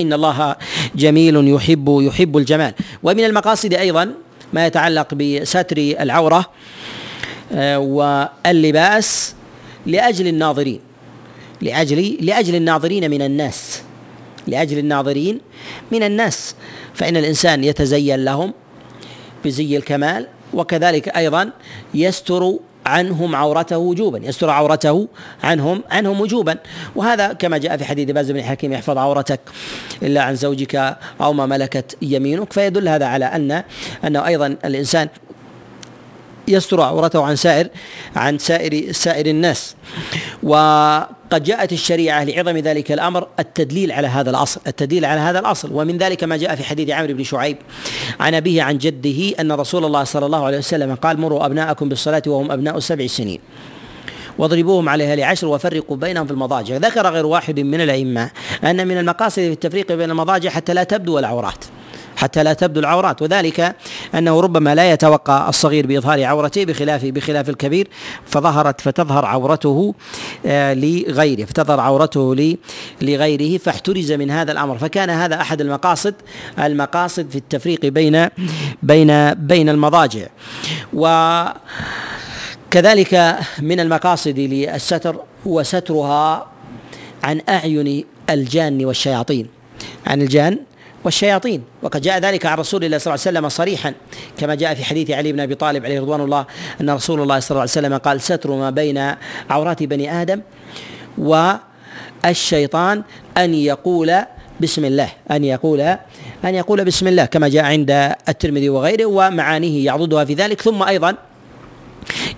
[0.00, 0.56] إن الله
[0.96, 2.74] جميل يحب يحب الجمال.
[3.02, 4.12] ومن المقاصد أيضا
[4.52, 6.46] ما يتعلق بستر العورة
[7.52, 9.34] آه، واللباس
[9.86, 10.80] لأجل الناظرين.
[11.62, 13.82] لأجل لأجل الناظرين من الناس.
[14.48, 15.40] لأجل الناظرين
[15.92, 16.54] من الناس
[16.94, 18.54] فإن الإنسان يتزين لهم
[19.44, 21.50] بزي الكمال وكذلك أيضا
[21.94, 22.54] يستر
[22.86, 25.08] عنهم عورته وجوبا يستر عورته
[25.44, 26.56] عنهم عنهم وجوبا.
[26.96, 29.40] وهذا كما جاء في حديث باز بن حكيم يحفظ عورتك
[30.02, 32.52] إلا عن زوجك أو ما ملكت يمينك.
[32.52, 33.62] فيدل هذا على أن
[34.04, 35.08] أنه أيضا الإنسان
[36.48, 37.68] يستر عورته عن سائر
[38.16, 39.76] عن سائر سائر الناس.
[41.32, 45.70] وقد جاءت الشريعة لعظم ذلك الأمر التدليل على هذا الأصل التدليل على هذا الأصل.
[45.72, 47.56] ومن ذلك ما جاء في حديث عمرو بن شعيب
[48.20, 52.22] عن أبيه عن جده أن رسول الله صلى الله عليه وسلم قال مروا أبناءكم بالصلاة
[52.26, 53.40] وهم أبناء سبع سنين.
[54.38, 56.76] واضربوهم عليها لعشر وفرقوا بينهم في المضاجع.
[56.76, 58.30] ذكر غير واحد من الأئمة
[58.64, 61.64] أن من المقاصد في التفريق بين المضاجع حتى لا تبدو العورات.
[62.18, 63.22] حتى لا تبدو العورات.
[63.22, 63.76] وذلك
[64.14, 67.88] أنه ربما لا يتوقع الصغير بإظهار عورته بخلاف بخلاف الكبير
[68.26, 69.94] فظهرت فتظهر عورته
[70.46, 72.56] آه، لغيره فتظهر عورته
[73.02, 74.78] لغيره فاحترز من هذا الأمر.
[74.78, 76.14] فكان هذا أحد المقاصد
[76.58, 78.28] المقاصد في التفريق بين
[78.82, 80.26] بين بين المضاجع.
[80.92, 81.44] و
[82.70, 85.16] كذلك من المقاصد للستر
[85.46, 86.46] هو سترها
[87.24, 89.46] عن أعين الجان والشياطين.
[90.06, 90.58] عن الجان
[91.04, 91.62] والشياطين.
[91.82, 93.94] وقد جاء ذلك عن رسول الله صلى الله عليه وسلم صريحا
[94.38, 96.46] كما جاء في حديث علي بن أبي طالب عليه رضوان الله
[96.80, 99.14] أن رسول الله صلى الله عليه وسلم قال ستر ما بين
[99.50, 100.40] عورات بني آدم
[101.18, 103.02] والشيطان
[103.36, 104.14] أن يقول
[104.60, 105.80] بسم الله أن يقول
[106.44, 107.90] أن يقول بسم الله كما جاء عند
[108.28, 111.14] الترمذي وغيره ومعانيه يعضدها في ذلك ثم أيضا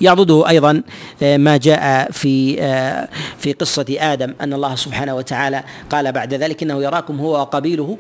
[0.01, 0.83] يعضده أيضا
[1.23, 3.09] آه، ما جاء في آه،
[3.39, 7.99] في قصة آدم أن الله سبحانه وتعالى قال بعد ذلك إنه يراكم هو وقبيله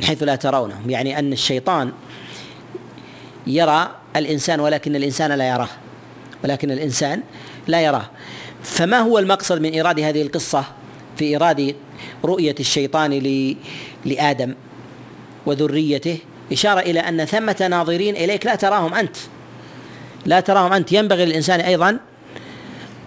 [0.00, 1.92] من حيث لا ترونهم يعني أن الشيطان
[3.46, 5.68] يرى الإنسان ولكن الإنسان لا يراه.
[6.44, 7.22] ولكن الإنسان
[7.66, 8.10] لا يراه.
[8.62, 10.64] فما هو المقصد من إيراد هذه القصة
[11.16, 11.76] في إيراد
[12.24, 13.12] رؤية الشيطان
[14.04, 14.54] لآدم
[15.46, 16.18] وذريته؟
[16.52, 19.16] إشارة إلى أن ثمة ناظرين إليك لا تراهم أنت.
[20.26, 20.92] لا تراهم أنت.
[20.92, 21.98] ينبغي للإنسان أيضا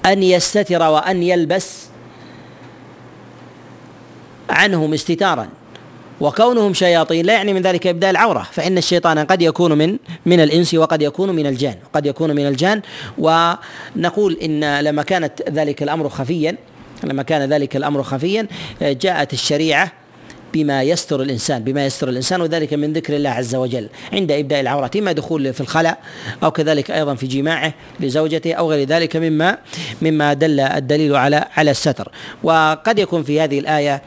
[0.06, 1.86] أن يستتر وأن يلبس
[4.50, 5.63] عنهم استتارا.
[6.22, 10.74] وكونهم شياطين لا يعني من ذلك إبداء العورة فإن الشيطان قد يكون من من الإنس
[10.74, 12.82] وقد يكون من الجان قد يكون من الجان.
[13.18, 16.56] ونقول إن لما كانت ذلك الأمر خفيا
[17.04, 18.48] لما كان ذلك الأمر خفيا
[18.82, 20.03] جاءت الشريعة
[20.54, 23.90] بما يستر الإنسان بما يستر الإنسان وذلك من ذكر الله عز وجل.
[24.14, 25.98] عند إبداء العورة اما دخول في الخلاء
[26.44, 29.58] أو كذلك أيضا في جماعة لزوجته أو غير ذلك مما
[30.02, 32.12] مما دل الدليل على على الستر.
[32.44, 34.02] وقد يكون في هذه الآية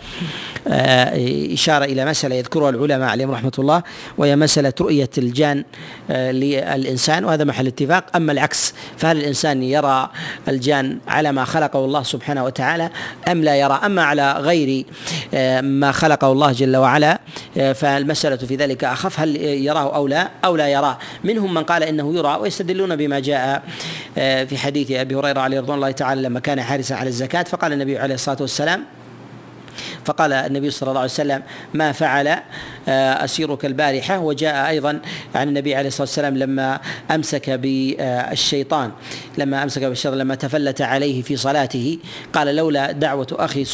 [0.69, 3.83] آه، إشارة إلى مسألة يذكرها العلماء عليهم رحمة الله
[4.19, 5.65] وهي مسألة رؤية الجان
[6.11, 8.17] آه، للإنسان وهذا محل اتفاق.
[8.17, 10.11] أما العكس فهل الإنسان يرى
[10.49, 12.91] الجان على ما خلقه الله سبحانه وتعالى
[13.29, 14.85] أم لا يرى؟ أما على غير
[15.35, 17.21] آه، ما خلقه الله جل وعلا
[17.75, 19.21] فالمسألة في ذلك أخف.
[19.21, 20.99] هل يراه أو لا؟ أو لا يراه.
[21.25, 23.63] منهم من قال إنه يرى ويستدلون بما جاء
[24.15, 27.99] في حديث أبي هريرة عليه رضوان الله تعالى لما كان حارسا على الزكاة فقال النبي
[27.99, 28.85] عليه الصلاة والسلام
[30.07, 31.43] فقال النبي صلى الله عليه وسلم
[31.75, 34.19] ما فعل آه، أسيرك البارحة.
[34.19, 35.01] وجاء أيضا
[35.35, 36.81] عن النبي عليه الصلاة والسلام لما
[37.11, 38.91] أمسك بالشيطان
[39.39, 41.99] لما أمسك بالشيطان لما تفلت عليه في صلاته
[42.33, 43.65] قال لولا دعوة أخي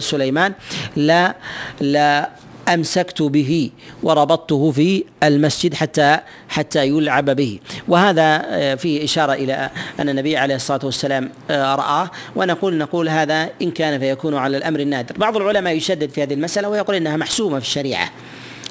[0.00, 0.52] سليمان
[0.96, 1.34] لا
[1.80, 2.30] لا
[2.68, 3.70] أمسكت به
[4.02, 7.58] وربطته في المسجد حتى حتى يلعب به.
[7.88, 12.10] وهذا آه، فيه إشارة إلى أن النبي عليه الصلاة والسلام آه، رآه.
[12.36, 15.18] ونقول نقول هذا إن كان فيكون على الأمر النادر.
[15.18, 18.10] بعض العلماء يشدد في هذه المسألة ويقول إنها محسومة في الشريعة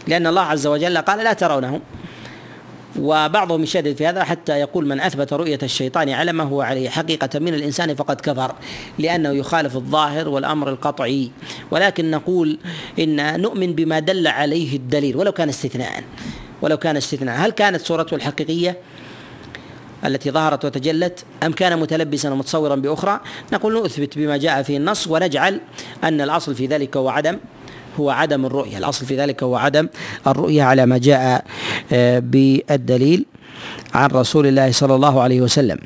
[0.08, 1.82] لأن الله عز وجل قال لا ترونه
[3.00, 7.40] وبعضهم يشدد في هذا حتى يقول من أثبت رؤية الشيطان على ما هو عليه حقيقة
[7.40, 8.56] من الإنسان فقد كفر
[9.00, 11.32] لأنه يخالف الظاهر والأمر القطعي.
[11.72, 12.58] ولكن نقول
[13.00, 16.04] إن نؤمن بما دل عليه الدليل ولو كان استثناء
[16.62, 17.46] ولو كان استثناء.
[17.46, 18.78] هل كانت صورته الحقيقية
[20.06, 23.20] التي ظهرت وتجلت أم كان متلبسا ومتصورا بأخرى؟
[23.54, 25.62] نقول نثبت بما جاء في النص ونجعل
[26.04, 27.38] أن الأصل في ذلك هو عدم
[28.00, 28.78] هو عدم الرؤية.
[28.78, 29.90] الأصل في ذلك هو عدم
[30.28, 31.46] الرؤية على ما جاء
[31.94, 33.26] آه، بالدليل
[33.94, 35.78] عن رسول الله صلى الله عليه وسلم.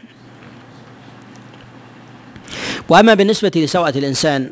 [2.89, 4.51] وأما بالنسبة لسوءة الإنسان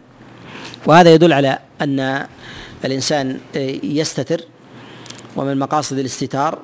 [0.85, 2.27] وهذا يدل على أن
[2.85, 4.41] الإنسان آه، يستتر
[5.35, 6.59] ومن مقاصد الاستتار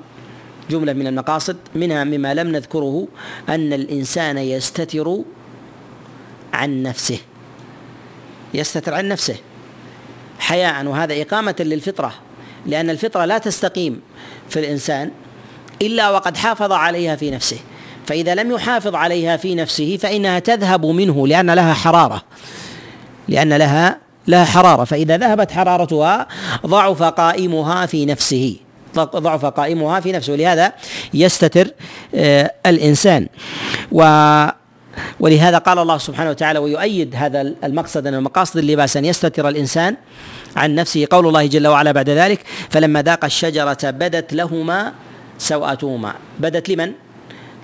[0.70, 3.08] جملة من المقاصد منها مما لم نذكره
[3.50, 5.18] أن الإنسان يستتر
[6.54, 7.20] عن نفسه.
[8.54, 9.36] يستتر عن نفسه.
[10.42, 12.14] حياء وهذا إقامة للفطرة
[12.66, 14.02] لأن الفطرة لا تستقيم
[14.50, 15.12] في الإنسان
[15.82, 17.58] إلا وقد حافظ عليها في نفسه.
[18.06, 22.22] فإذا لم يحافظ عليها في نفسه فإنها تذهب منه لأن لها حرارة
[23.28, 24.84] لأن لها لها حرارة.
[24.84, 26.28] فإذا ذهبت حرارتها
[26.66, 28.56] ضعف قائمها في نفسه
[28.96, 30.36] ضعف قائمها في نفسه.
[30.36, 30.74] لهذا
[31.14, 31.68] يستتر
[32.16, 33.28] آه، الإنسان.
[33.92, 34.04] و
[35.20, 39.96] ولهذا قال الله سبحانه وتعالى ويؤيد هذا المقصد أن مقاصد اللباس أن يستتر الإنسان
[40.56, 44.94] عن نفسه قول الله جل وعلا بعد ذلك فلما ذاق الشجرة بدت لهما
[45.38, 46.92] سوءاتهما بدت لمن؟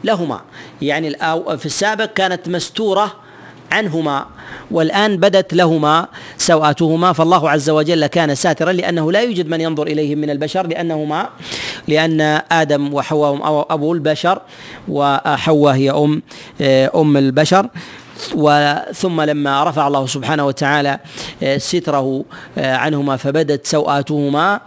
[0.03, 0.41] لهما
[0.81, 1.13] يعني
[1.57, 3.26] في السابق كانت مستورة
[3.71, 4.25] عنهما
[4.71, 6.07] والآن بدت لهما
[6.37, 11.29] سوءاتهما فالله عز وجل كان ساترا لأنه لا يوجد من ينظر إليهم من البشر لأنهما
[11.87, 14.41] لأن آدم وحواء أبو البشر
[14.87, 16.21] وحواء هي أم
[16.95, 17.69] أم البشر.
[18.35, 20.99] وثم لما رفع الله سبحانه وتعالى
[21.43, 22.25] آه، ستره
[22.57, 24.59] آه، عنهما فبدت سوآتهما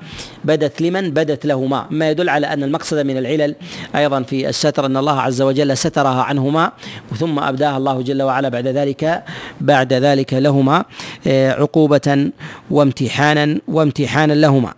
[0.44, 1.86] بدت لمن؟ بدت لهما.
[1.90, 3.54] ما يدل على أن المقصد من العلل
[3.96, 6.72] أيضا في الستر أن الله عز وجل سترها عنهما
[7.18, 9.24] ثم أبداها الله جل وعلا بعد ذلك
[9.60, 10.84] بعد ذلك لهما
[11.26, 12.30] آه، عقوبة
[12.70, 14.74] وامتحانا وامتحانا لهما.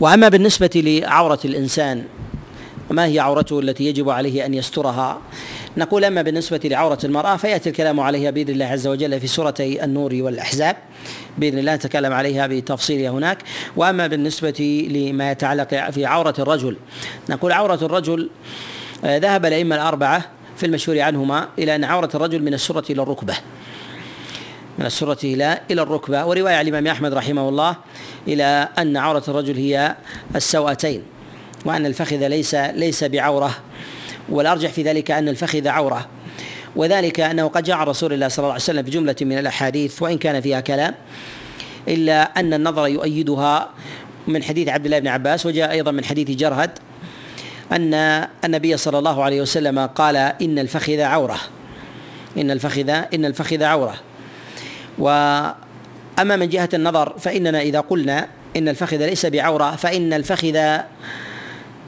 [0.00, 2.04] وأما بالنسبة لعورة الإنسان
[2.90, 5.20] وما هي عورته التي يجب عليه أن يسترها؟
[5.76, 10.14] نقول أما بالنسبة لعورة المرأة فيأتي الكلام عليها بإذن الله عز وجل في سورتي النور
[10.14, 10.76] والأحزاب.
[11.38, 13.38] بإذن الله نتكلم عليها بتفصيلها هناك.
[13.76, 16.76] وأما بالنسبة لما يتعلق في عورة الرجل
[17.30, 18.30] نقول عورة الرجل
[19.04, 20.24] آه، ذهب الأئمة الأربعة
[20.56, 23.34] في المشهور عنهما إلى أن عورة الرجل من السرة إلى الركبة.
[24.78, 26.26] من السرة إلى إلى الركبة.
[26.26, 27.76] ورواية الإمام أحمد رحمه الله
[28.28, 29.96] إلى أن عورة الرجل هي
[30.36, 31.13] السوأتين
[31.64, 33.56] وأن الفخذ ليس ليس بعورة
[34.28, 36.08] والأرجح في ذلك أن الفخذ عورة.
[36.76, 40.18] وذلك أنه قد جاء رسول الله صلى الله عليه وسلم في جملة من الأحاديث وإن
[40.18, 40.94] كان فيها كلام
[41.88, 43.68] إلا أن النظر يؤيدها
[44.28, 46.70] من حديث عبد الله بن عباس وجاء أيضا من حديث جرهد
[47.72, 47.94] أن
[48.44, 51.40] النبي صلى الله عليه وسلم قال إن الفخذ عورة.
[52.38, 53.94] إن الفخذ إن الفخذ عورة.
[54.98, 55.56] وأما
[56.36, 60.80] من جهة النظر فإننا إذا قلنا إن الفخذ ليس بعورة فإن الفخذ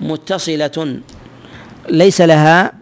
[0.01, 1.01] متصلة.
[1.89, 2.73] ليس لها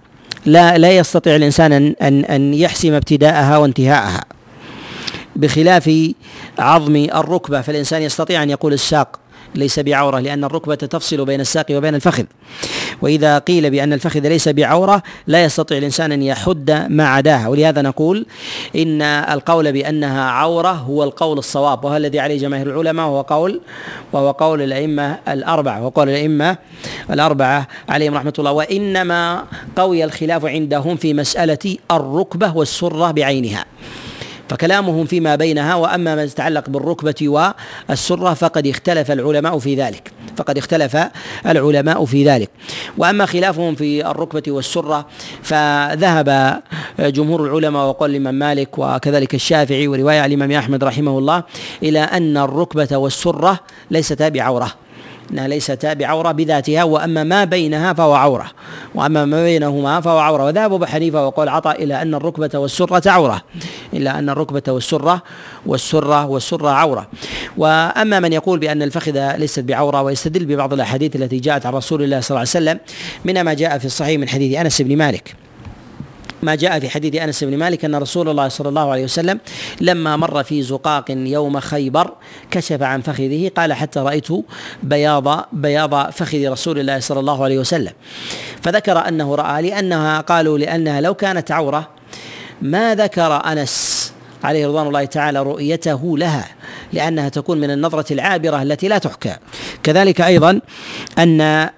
[0.47, 4.25] لا لا يستطيع الإنسان أن أن أن يحسم ابتداءها وانتهاءها.
[5.37, 5.91] بخلاف
[6.59, 9.19] عظم الركبة فالإنسان يستطيع أن يقول الساق.
[9.55, 12.25] ليس بعورة لأن الركبة تفصل بين الساق وبين الفخذ.
[13.03, 17.49] وإذا قيل بأن الفخذ ليس بعورة لا يستطيع الإنسان أن يحد ما عداها.
[17.49, 18.27] ولهذا نقول
[18.77, 23.61] إن القول بأنها عورة هو القول الصواب وهو الذي عليه جماهير العلماء وهو قول
[24.13, 25.85] وهو قول الأئمة الأربعة.
[25.85, 26.57] وقول الأئمة
[27.11, 29.45] الأربعة عليهم رحمة الله وإنما
[29.77, 33.65] قوي الخلاف عندهم في مسألة الركبة والسرة بعينها.
[34.49, 37.29] فكلامهم فيما بينها وأما ما يتعلق بالركبة
[37.89, 40.13] والسرة فقد اختلف العلماء في ذلك.
[40.37, 40.97] فقد اختلف
[41.47, 42.51] العلماء في ذلك.
[42.99, 45.07] وأما خلافهم في الركبة والسرة
[45.43, 46.61] فذهب
[46.99, 51.43] جمهور العلماء وقول الإمام مالك وكذلك الشافعي ورواية الإمام أحمد رحمه الله
[51.83, 54.84] إلى أن الركبة والسرة ليستا بعوره
[55.31, 58.51] إنها ليست بعوره بذاتها وأما ما بينها فهو عورة
[58.95, 60.45] وأما ما بينهما فهو عورة.
[60.45, 63.43] وذهب أبو حنيفة وقول عطاء إلى أن الركبة والسرة عورة
[63.93, 65.23] إلى أن الركبة والسرة
[65.67, 67.09] والسرة والسرة عورة.
[67.57, 72.21] وأما من يقول بأن الفخذ ليست بعورة ويستدل ببعض الأحاديث التي جاءت عن رسول الله
[72.21, 72.79] صلى الله عليه وسلم
[73.25, 75.44] منها ما جاء في الصحيح من حديث أنس بن مالك.
[76.45, 79.41] ما جاء في حديث أنس بن مالك أن رسول الله صلى الله عليه وسلم
[79.81, 82.13] لما مر في زقاق يوم خيبر
[82.51, 84.29] كشف عن فخذه قال حتى رأيت
[84.83, 87.93] بياض بياض فخذ رسول الله صلى الله عليه وسلم.
[88.63, 91.89] فذكر أنه رأى لانها قالوا لأنها لو كانت عورة
[92.63, 94.13] ما ذكر أنس
[94.45, 96.49] عليه رضوان الله تعالى رؤيته لها
[96.93, 99.37] لأنها تكون من النظرة العابرة التي لا تحكى.
[99.83, 100.61] كذلك أيضا
[101.19, 101.71] أن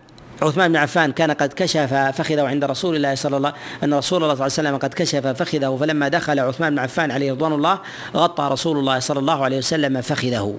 [0.43, 3.53] عثمان بن عفان كان قد كشف فخذه عند رسول الله صلى الله
[3.84, 7.11] أن رسول الله صلى الله عليه وسلم قد كشف فخذه فلما دخل عثمان بن عفان
[7.11, 7.78] عليه رضوان الله
[8.16, 10.57] غطى رسول الله صلى الله عليه وسلم فخذه.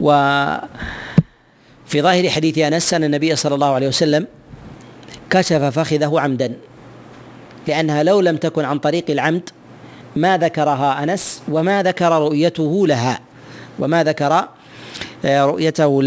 [0.00, 0.10] و
[1.86, 4.26] في ظاهر حديث أنس أن النبي صلى الله عليه وسلم
[5.30, 6.52] كشف فخذه عمدا
[7.68, 9.50] لأنها لو لم تكن عن طريق العمد
[10.16, 13.20] ما ذكرها أنس وما ذكر رؤيته لها
[13.78, 14.48] وما ذكر
[15.24, 16.02] رؤيته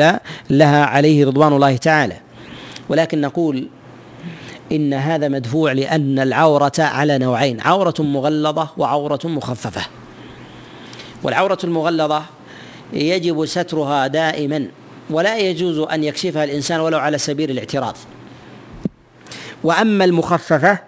[0.49, 2.26] لها عليه رضوان الله تعالى.
[2.89, 3.67] ولكن نقول
[4.71, 9.81] إن هذا مدفوع لأن العورة على نوعين عورة مغلظة وعورة مخففة.
[11.23, 12.23] والعورة المغلظة
[12.93, 14.67] يجب سترها دائما
[15.09, 17.97] ولا يجوز أن يكشفها الإنسان ولو على سبيل الاعتراض.
[19.63, 20.79] وأما المخففة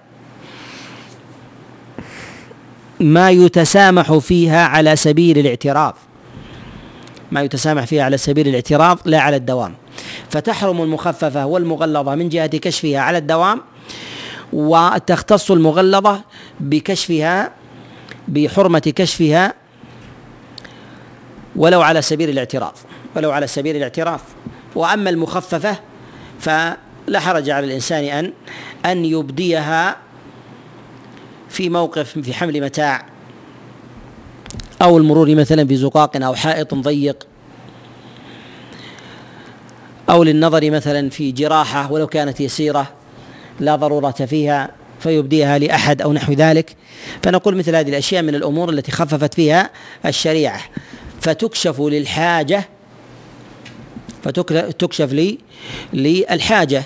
[2.99, 5.95] ما يتسامح فيها على سبيل الاعتراض.
[7.31, 9.75] ما يتسامح فيها على سبيل الاعتراض لا على الدوام.
[10.29, 13.61] فتحرم المخففة والمغلظة من جهة كشفها على الدوام
[14.53, 16.21] وتختص المغلظة
[16.59, 17.51] بكشفها
[18.27, 19.53] بحرمة كشفها
[21.55, 22.77] ولو على سبيل الاعتراض
[23.15, 24.19] ولو على سبيل الاعتراض
[24.75, 25.75] وأما المخففة
[26.39, 28.33] فلا حرج على الإنسان أن
[28.85, 29.97] أن يبديها
[31.49, 33.05] في موقف في حمل متاع
[34.81, 37.27] أو المرور مثلا بزقاق أو حائط ضيق.
[40.09, 42.87] أو للنظر مثلا في جراحة ولو كانت يسيرة
[43.59, 46.75] لا ضرورة فيها فيبديها لأحد أو نحو ذلك.
[47.23, 49.69] فنقول مثل هذه الأشياء من الأمور التي خففت فيها
[50.05, 50.61] الشريعة.
[51.21, 52.69] فتكشف للحاجة
[54.23, 55.37] فتكشف لي
[55.93, 56.83] للحاجة.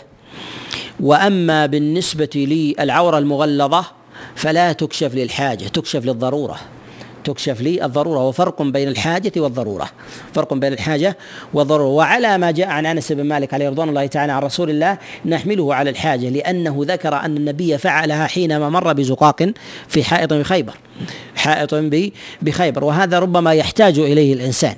[0.99, 2.29] وأما بالنسبة
[2.79, 3.85] للعورة المغلظة
[4.35, 6.59] فلا تكشف للحاجة تكشف للضرورة.
[7.23, 9.89] تكشف لي الضرورة وفرق بين الحاجة والضرورة.
[10.33, 11.17] فرق بين الحاجة
[11.53, 11.87] والضرورة.
[11.87, 15.75] وعلى ما جاء عن أنس بن مالك عليه رضوان الله تعالى عن رسول الله نحمله
[15.75, 19.51] على الحاجة لأنه ذكر أن النبي فعلها حينما مر بزقاق
[19.87, 20.73] في حائط بخيبر
[21.43, 21.75] حائط
[22.41, 24.75] بخيبر وهذا ربما يحتاج إليه الإنسان.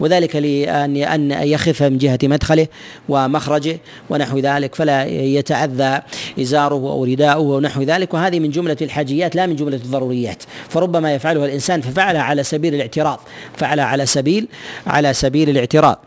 [0.00, 2.66] وذلك لأن أن يخف من جهة مدخله
[3.08, 3.78] ومخرجه
[4.10, 6.00] ونحو ذلك فلا يتأذى
[6.40, 8.14] إزاره أو رداؤه ونحو ذلك.
[8.14, 10.42] وهذه من جملة الحاجيات لا من جملة الضروريات.
[10.68, 13.20] فربما يفعلها الإنسان ففعلها على سبيل الاعتراض
[13.56, 14.48] فعلها على سبيل
[14.86, 15.98] على سبيل الاعتراض.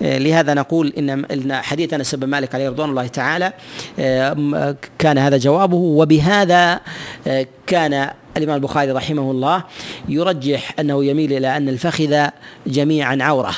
[0.00, 3.52] ولهذا نقول إن حديث أنس بن مالك عليه رضوان الله تعالى
[4.98, 6.80] كان هذا جوابه وبهذا
[7.66, 9.64] كان الإمام البخاري رحمه الله
[10.08, 12.26] يرجح أنه يميل إلى أن الفخذ
[12.66, 13.54] جميعا عورة.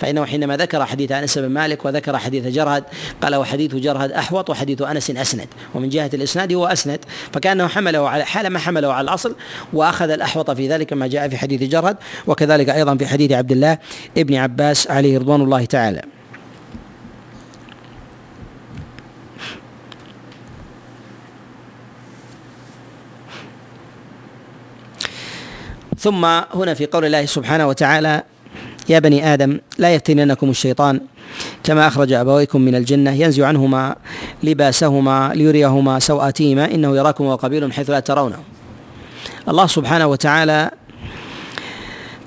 [0.00, 2.84] فإنه حينما ذكر حديث أنس بن مالك وذكر حديث جرهد
[3.22, 6.98] قال وحديث جرهد أحوط وحديث أنس أسند ومن جهة الإسناد هو أسند.
[7.32, 9.34] فكأنه حمله على حال ما حمله على الأصل
[9.72, 13.78] وأخذ الأحوط في ذلك ما جاء في حديث جرهد وكذلك أيضا في حديث عبد الله
[14.18, 15.79] ابن عباس عليه رضوان الله تعالى.
[26.00, 26.24] ثم
[26.54, 28.22] هنا في قول الله سبحانه وتعالى
[28.88, 31.00] يا بني آدم لا يفتننكم الشيطان
[31.64, 33.96] كما أخرج أبويكم من الجنة ينزع عنهما
[34.42, 38.38] لباسهما ليريهما سوآتهما إنه يراكم وقبيل حيث لا ترونه.
[39.48, 40.70] الله سبحانه وتعالى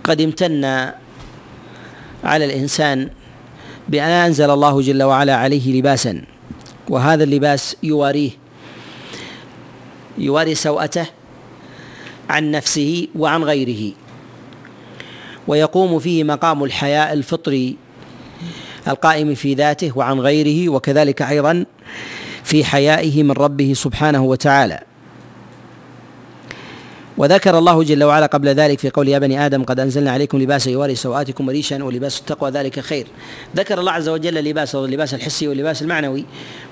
[0.04, 0.66] قد امتن
[2.24, 3.10] على الإنسان
[3.89, 6.21] بأن أنزل الله جل وعلا عليه لباسا
[6.89, 8.31] وهذا اللباس يواريه
[10.17, 11.05] يواري سوءته
[12.29, 13.93] عن نفسه وعن غيره.
[15.47, 17.75] ويقوم فيه مقام الحياء الفطري
[18.88, 21.65] القائم في ذاته وعن غيره وكذلك أيضا
[22.43, 24.93] في حيائه من ربه سبحانه وتعالى.
[27.18, 30.72] وذكر الله جل وعلا قبل ذلك في قول يا بني آدم قد أنزلنا عليكم لباسا
[30.72, 33.07] يواري سوآتكم وريشا ولباس التقوى ذلك خير.
[33.55, 36.26] ذكر الله عز وجل لباس اللباس الحسي واللباس المعنوي.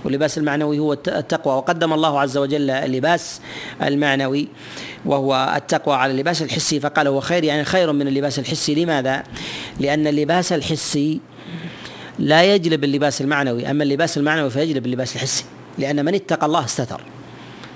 [0.06, 1.56] واللباس المعنوي هو التقوى.
[1.56, 3.42] وقدم الله عز وجل اللباس
[3.82, 4.48] المعنوي
[5.06, 6.80] وهو التقوى على اللباس الحسي.
[6.80, 8.76] فقال هو خير يعني خير من اللباس الحسي.
[8.76, 9.24] لماذا؟
[9.80, 11.20] لأن اللباس الحسي
[12.20, 13.72] لا يجلب اللباس المعنوي.
[13.72, 15.46] أما اللباس المعنوي فيجلب اللباس الحسي.
[15.78, 17.02] لأن من اتقى الله استتر.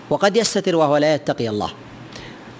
[0.09, 1.71] وقد يستتر وهو لا يتقي الله.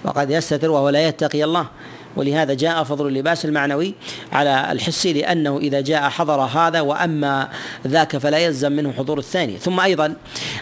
[0.05, 1.67] وقد يستتر وهو لا يتقي الله.
[2.15, 3.93] ولهذا جاء فضل اللباس المعنوي
[4.31, 7.49] على الحسي لأنه إذا جاء حضر هذا وأما
[7.87, 9.57] ذاك فلا يلزم منه حضور الثاني.
[9.57, 10.15] ثم أيضا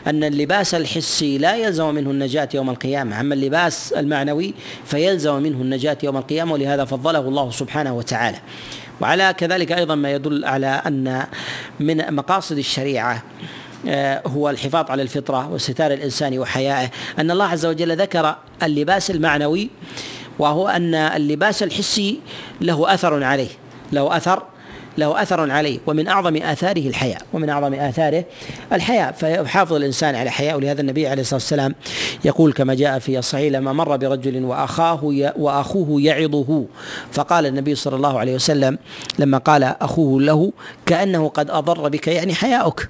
[0.08, 3.20] أن اللباس الحسي لا يلزم منه النجاة يوم القيامة.
[3.20, 4.54] أما اللباس المعنوي
[4.86, 8.38] فيلزم منه النجاة يوم القيامة ولهذا فضله الله سبحانه وتعالى.
[9.02, 11.26] وعلى كذلك أيضا ما يدل على أن
[11.80, 13.24] من مقاصد الشريعة
[14.28, 16.90] هو الحفاظ على الفطرة وستار الإنسان وحيائه.
[17.20, 19.70] أن الله عز وجل ذكر اللباس المعنوي
[20.40, 22.20] وهو أن اللباس الحسي
[22.62, 23.50] له أثر عليه
[23.92, 24.44] له أثر
[24.98, 28.26] له أثر عليه ومن أعظم آثاره الحياء ومن أعظم آثاره
[28.74, 31.76] الحياء فيحافظ الإنسان على حياء ولهذا النبي عليه الصلاة والسلام
[32.26, 35.00] يقول كما جاء في الصحيح لما مر برجل وأخاه
[35.36, 36.66] وأخوه يعظه.
[37.12, 38.78] فقال النبي صلى الله عليه وسلم
[39.20, 40.52] لما قال أخوه له
[40.86, 42.90] كأنه قد أضر بك يعني حياؤك.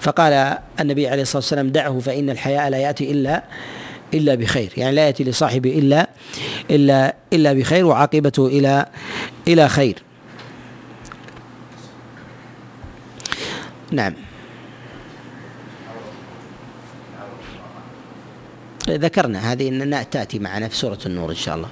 [0.00, 3.44] فقال النبي عليه الصلاة والسلام دعه فإن الحياء لا يأتي الا
[4.14, 4.72] إلا بخير.
[4.76, 6.10] يعني لا يأتي لصاحبه الا
[6.70, 8.86] الا إلا بخير وعاقبته إلى
[9.48, 10.02] إلى خير.
[13.92, 14.14] نعم.
[18.88, 21.68] ذكرنا هذه ان تأتي معنا في سورة النور إن شاء الله.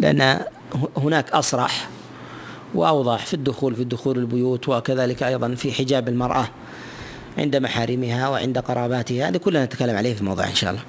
[0.00, 0.40] لأن
[0.96, 1.88] هناك أصرح
[2.74, 6.48] وأوضح في الدخول في دخول البيوت وكذلك أيضا في حجاب المرأة
[7.38, 9.28] عند محارمها وعند قراباتها.
[9.28, 10.82] هذه كلها نتكلم عليه في موضوع إن شاء الله.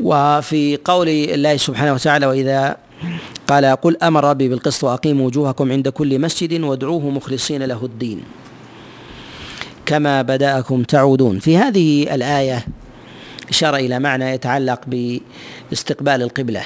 [0.00, 2.76] وفي قول الله سبحانه وتعالى وإذا
[3.48, 8.22] قال قل أمر ربي بالقسط وأقيموا وجوهكم عند كل مسجد وادعوه مخلصين له الدين
[9.86, 11.38] كما بدأكم تعودون.
[11.38, 12.66] في هذه الآية
[13.48, 14.80] إشارة إلى معنى يتعلق
[15.70, 16.62] باستقبال القبلة.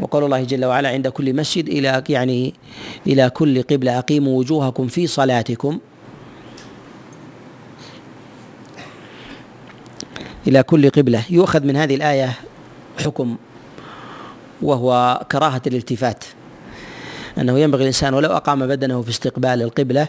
[0.00, 2.54] وقول الله جل وعلا عند كل مسجد إلى يعني
[3.06, 5.78] إلى كل قبلة أقيموا وجوهكم في صلاتكم.
[10.46, 11.24] إلى كل قبلة.
[11.30, 12.32] يؤخذ من هذه الآية
[13.04, 13.36] حكم
[14.62, 16.24] وهو كراهة الالتفات.
[17.38, 20.08] أنه ينبغي الإنسان ولو أقام بدنه في استقبال القبلة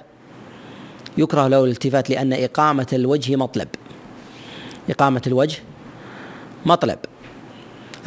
[1.17, 3.67] يكره له الالتفات لأن إقامة الوجه مطلب.
[4.89, 5.57] إقامة الوجه
[6.65, 6.99] مطلب.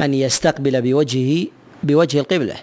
[0.01, 1.47] أن يستقبل بوجهه
[1.83, 2.55] بوجه القبلة.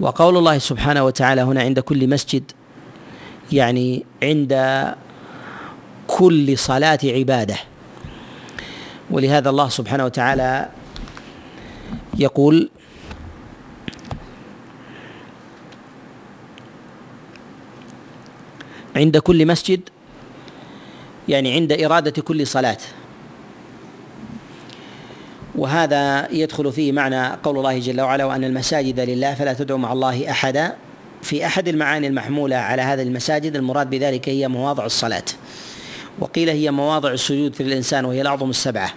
[0.00, 2.52] وقول الله سبحانه وتعالى هنا عند كل مسجد
[3.52, 4.52] يعني عند
[6.06, 7.56] كل صلاة عبادة.
[9.10, 10.68] ولهذا الله سبحانه وتعالى
[12.18, 12.70] يقول
[18.96, 19.80] عند كل مسجد
[21.28, 22.78] يعني عند إرادة كل صلاة.
[25.56, 30.30] وهذا يدخل فيه معنى قول الله جل وعلا وأن المساجد لله فلا تدعوا مع الله
[30.30, 30.74] أحدا.
[31.22, 35.24] في أحد المعاني المحمولة على هذه المساجد المراد بذلك هي مواضع الصلاة.
[36.20, 38.90] وقيل هي مواضع السجود في الإنسان وهي الأعظم السبعة.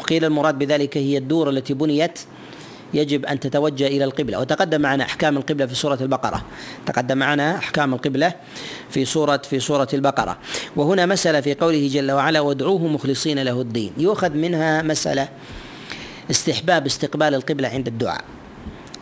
[0.00, 2.18] وقيل المراد بذلك هي الدور التي بنيت
[2.94, 4.40] يجب أن تتوجه إلى القبلة.
[4.40, 6.44] وتقدم معنا أحكام القبلة في سورة البقرة.
[6.86, 8.32] تقدم معنا أحكام القبلة
[8.90, 10.38] في سورة في سورة البقرة.
[10.76, 13.92] وهنا مسألة في قوله جل وعلا وادعوه مخلصين له الدين.
[13.98, 15.28] يؤخذ منها مسألة
[16.30, 18.24] استحباب استقبال القبلة عند الدعاء.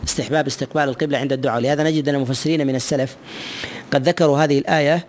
[0.07, 1.59] استحباب استقبال القبلة عند الدعاء.
[1.61, 3.15] لهذا نجد أن المفسرين من السلف
[3.93, 5.05] قد ذكروا هذه الآية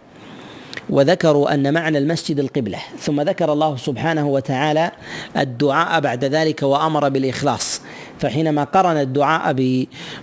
[0.91, 2.79] وذكروا أن معنى المسجد القبلة.
[2.99, 4.91] ثم ذكر الله سبحانه وتعالى
[5.37, 7.81] الدعاء بعد ذلك وأمر بالإخلاص.
[8.21, 9.53] فحينما قرن الدعاء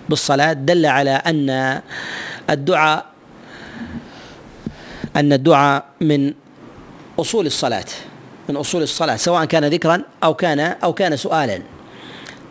[0.08, 1.80] بالصلاة دل على أن
[2.50, 3.06] الدعاء
[5.16, 6.34] أن الدعاء من
[7.20, 7.84] أصول الصلاة.
[8.48, 11.75] من أصول الصلاة سواء كان ذكرا أو كان أو كان سؤالا.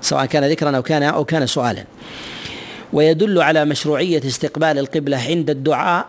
[0.01, 1.85] سواء كان ذكرا أو كان أو كان سؤالا.
[2.93, 6.05] ويدل على مشروعية استقبال القبلة عند الدعاء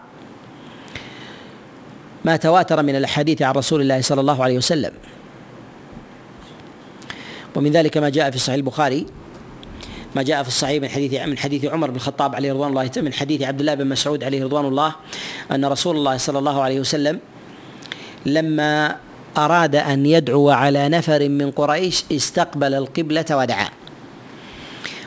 [2.24, 4.92] ما تواتر من الأحاديث عن رسول الله صلى الله عليه وسلم.
[7.54, 9.06] ومن ذلك ما جاء في صحيح البخاري
[10.16, 13.12] ما جاء في الصحيح من حديث من حديث عمر بن الخطاب عليه رضوان الله من
[13.12, 14.94] حديث عبد الله بن مسعود عليه رضوان الله
[15.52, 17.20] أن رسول الله صلى الله عليه وسلم
[18.26, 18.96] لما
[19.36, 23.68] أراد أن يدعو على نفر من قريش استقبل القبلة ودعا.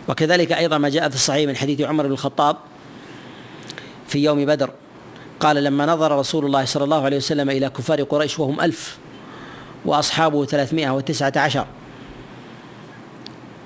[0.07, 2.57] وكذلك أيضا ما جاء في الصحيح من حديث عمر بن الخطاب
[4.07, 4.71] في يوم بدر.
[5.39, 8.97] قال لما نظر رسول الله صلى الله عليه وسلم إلى كفار قريش وهم ألف
[9.85, 11.65] وأصحابه ثلاثمائة وتسعة عشر.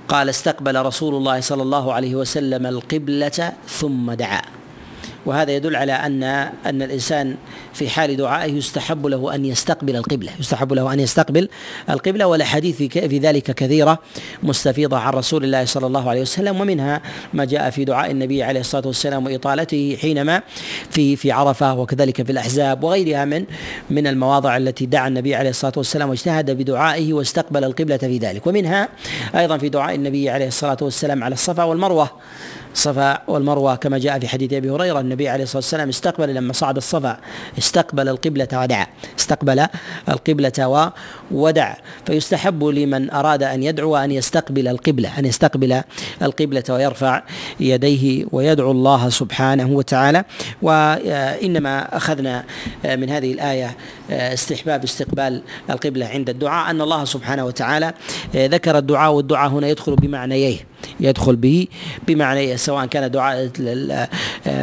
[0.08, 4.42] قال استقبل رسول الله صلى الله عليه وسلم القبلة ثم دعا.
[5.26, 7.36] وهذا يدل على أن أن الإنسان
[7.74, 11.50] في حال دعائه يستحب له أن يستقبل القبلة، يستحب له أن يستقبل
[11.90, 14.00] القبلة والاحاديث في ذلك كثيرة
[14.44, 17.02] مستفيضة عن رسول الله صلى الله عليه وسلم ومنها
[17.34, 20.42] ما جاء في دعاء النبي عليه الصلاة والسلام وإطالته حينما
[20.90, 23.46] في في عرفة وكذلك في الأحزاب وغيرها من
[23.90, 28.90] من المواضع التي دعا النبي عليه الصلاة والسلام واجتهد بدعائه واستقبل القبلة في ذلك، ومنها
[29.36, 32.10] أيضا في دعاء النبي عليه الصلاة والسلام على الصفا والمروة.
[32.74, 36.78] الصفا والمروة كما جاء في حديث أبي هريرة النبي عليه الصلاة والسلام استقبل لما صعد
[36.78, 37.18] الصفا
[37.58, 38.88] استقبل القبلة ودعا
[39.20, 39.68] استقبل
[40.10, 40.92] القبلة
[41.32, 45.82] ودعا فيستحب لمن أراد أن يدعو أن يستقبل القبلة أن يستقبل
[46.22, 47.24] القبلة ويرفع
[47.60, 50.24] يديه ويدعو الله سبحانه وتعالى.
[50.62, 52.44] وإنما أخذنا
[52.86, 53.78] من هذه الآية
[54.10, 57.94] استحباب استقبال القبلة عند الدعاء أن الله سبحانه وتعالى
[58.36, 60.73] ذكر الدعاء والدعاء هنا يدخل بمعنييه.
[61.00, 61.68] يدخل به.
[62.08, 63.48] بمعنى سواء كان دعاء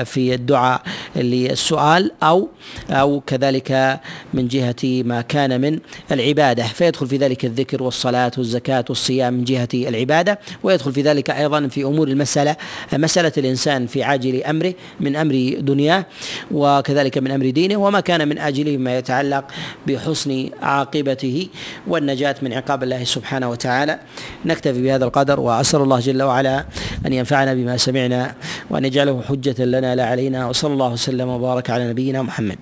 [0.04, 0.82] في الدعاء
[1.16, 2.48] للسؤال أو
[2.90, 4.00] أو كذلك
[4.34, 5.78] من جهة ما كان من
[6.12, 6.62] العبادة.
[6.62, 11.84] فيدخل في ذلك الذكر والصلاة والزكاة والصيام من جهة العبادة ويدخل في ذلك أيضا في
[11.84, 12.56] أمور المسألة
[12.92, 16.06] مسألة الإنسان في عاجل أمره من أمر دنياه
[16.50, 19.44] وكذلك من أمر دينه وما كان من اجله ما يتعلق
[19.86, 21.48] بحسن عاقبته
[21.86, 23.98] والنجاة من عقاب الله سبحانه وتعالى.
[24.44, 26.64] نكتفي بهذا القدر وأسأل الله جل وعلا
[27.06, 28.34] أن ينفعنا بما سمعنا
[28.70, 32.58] وأن يجعله حجة لنا لا علينا وصلى الله وسلم وبارك على نبينا محمد.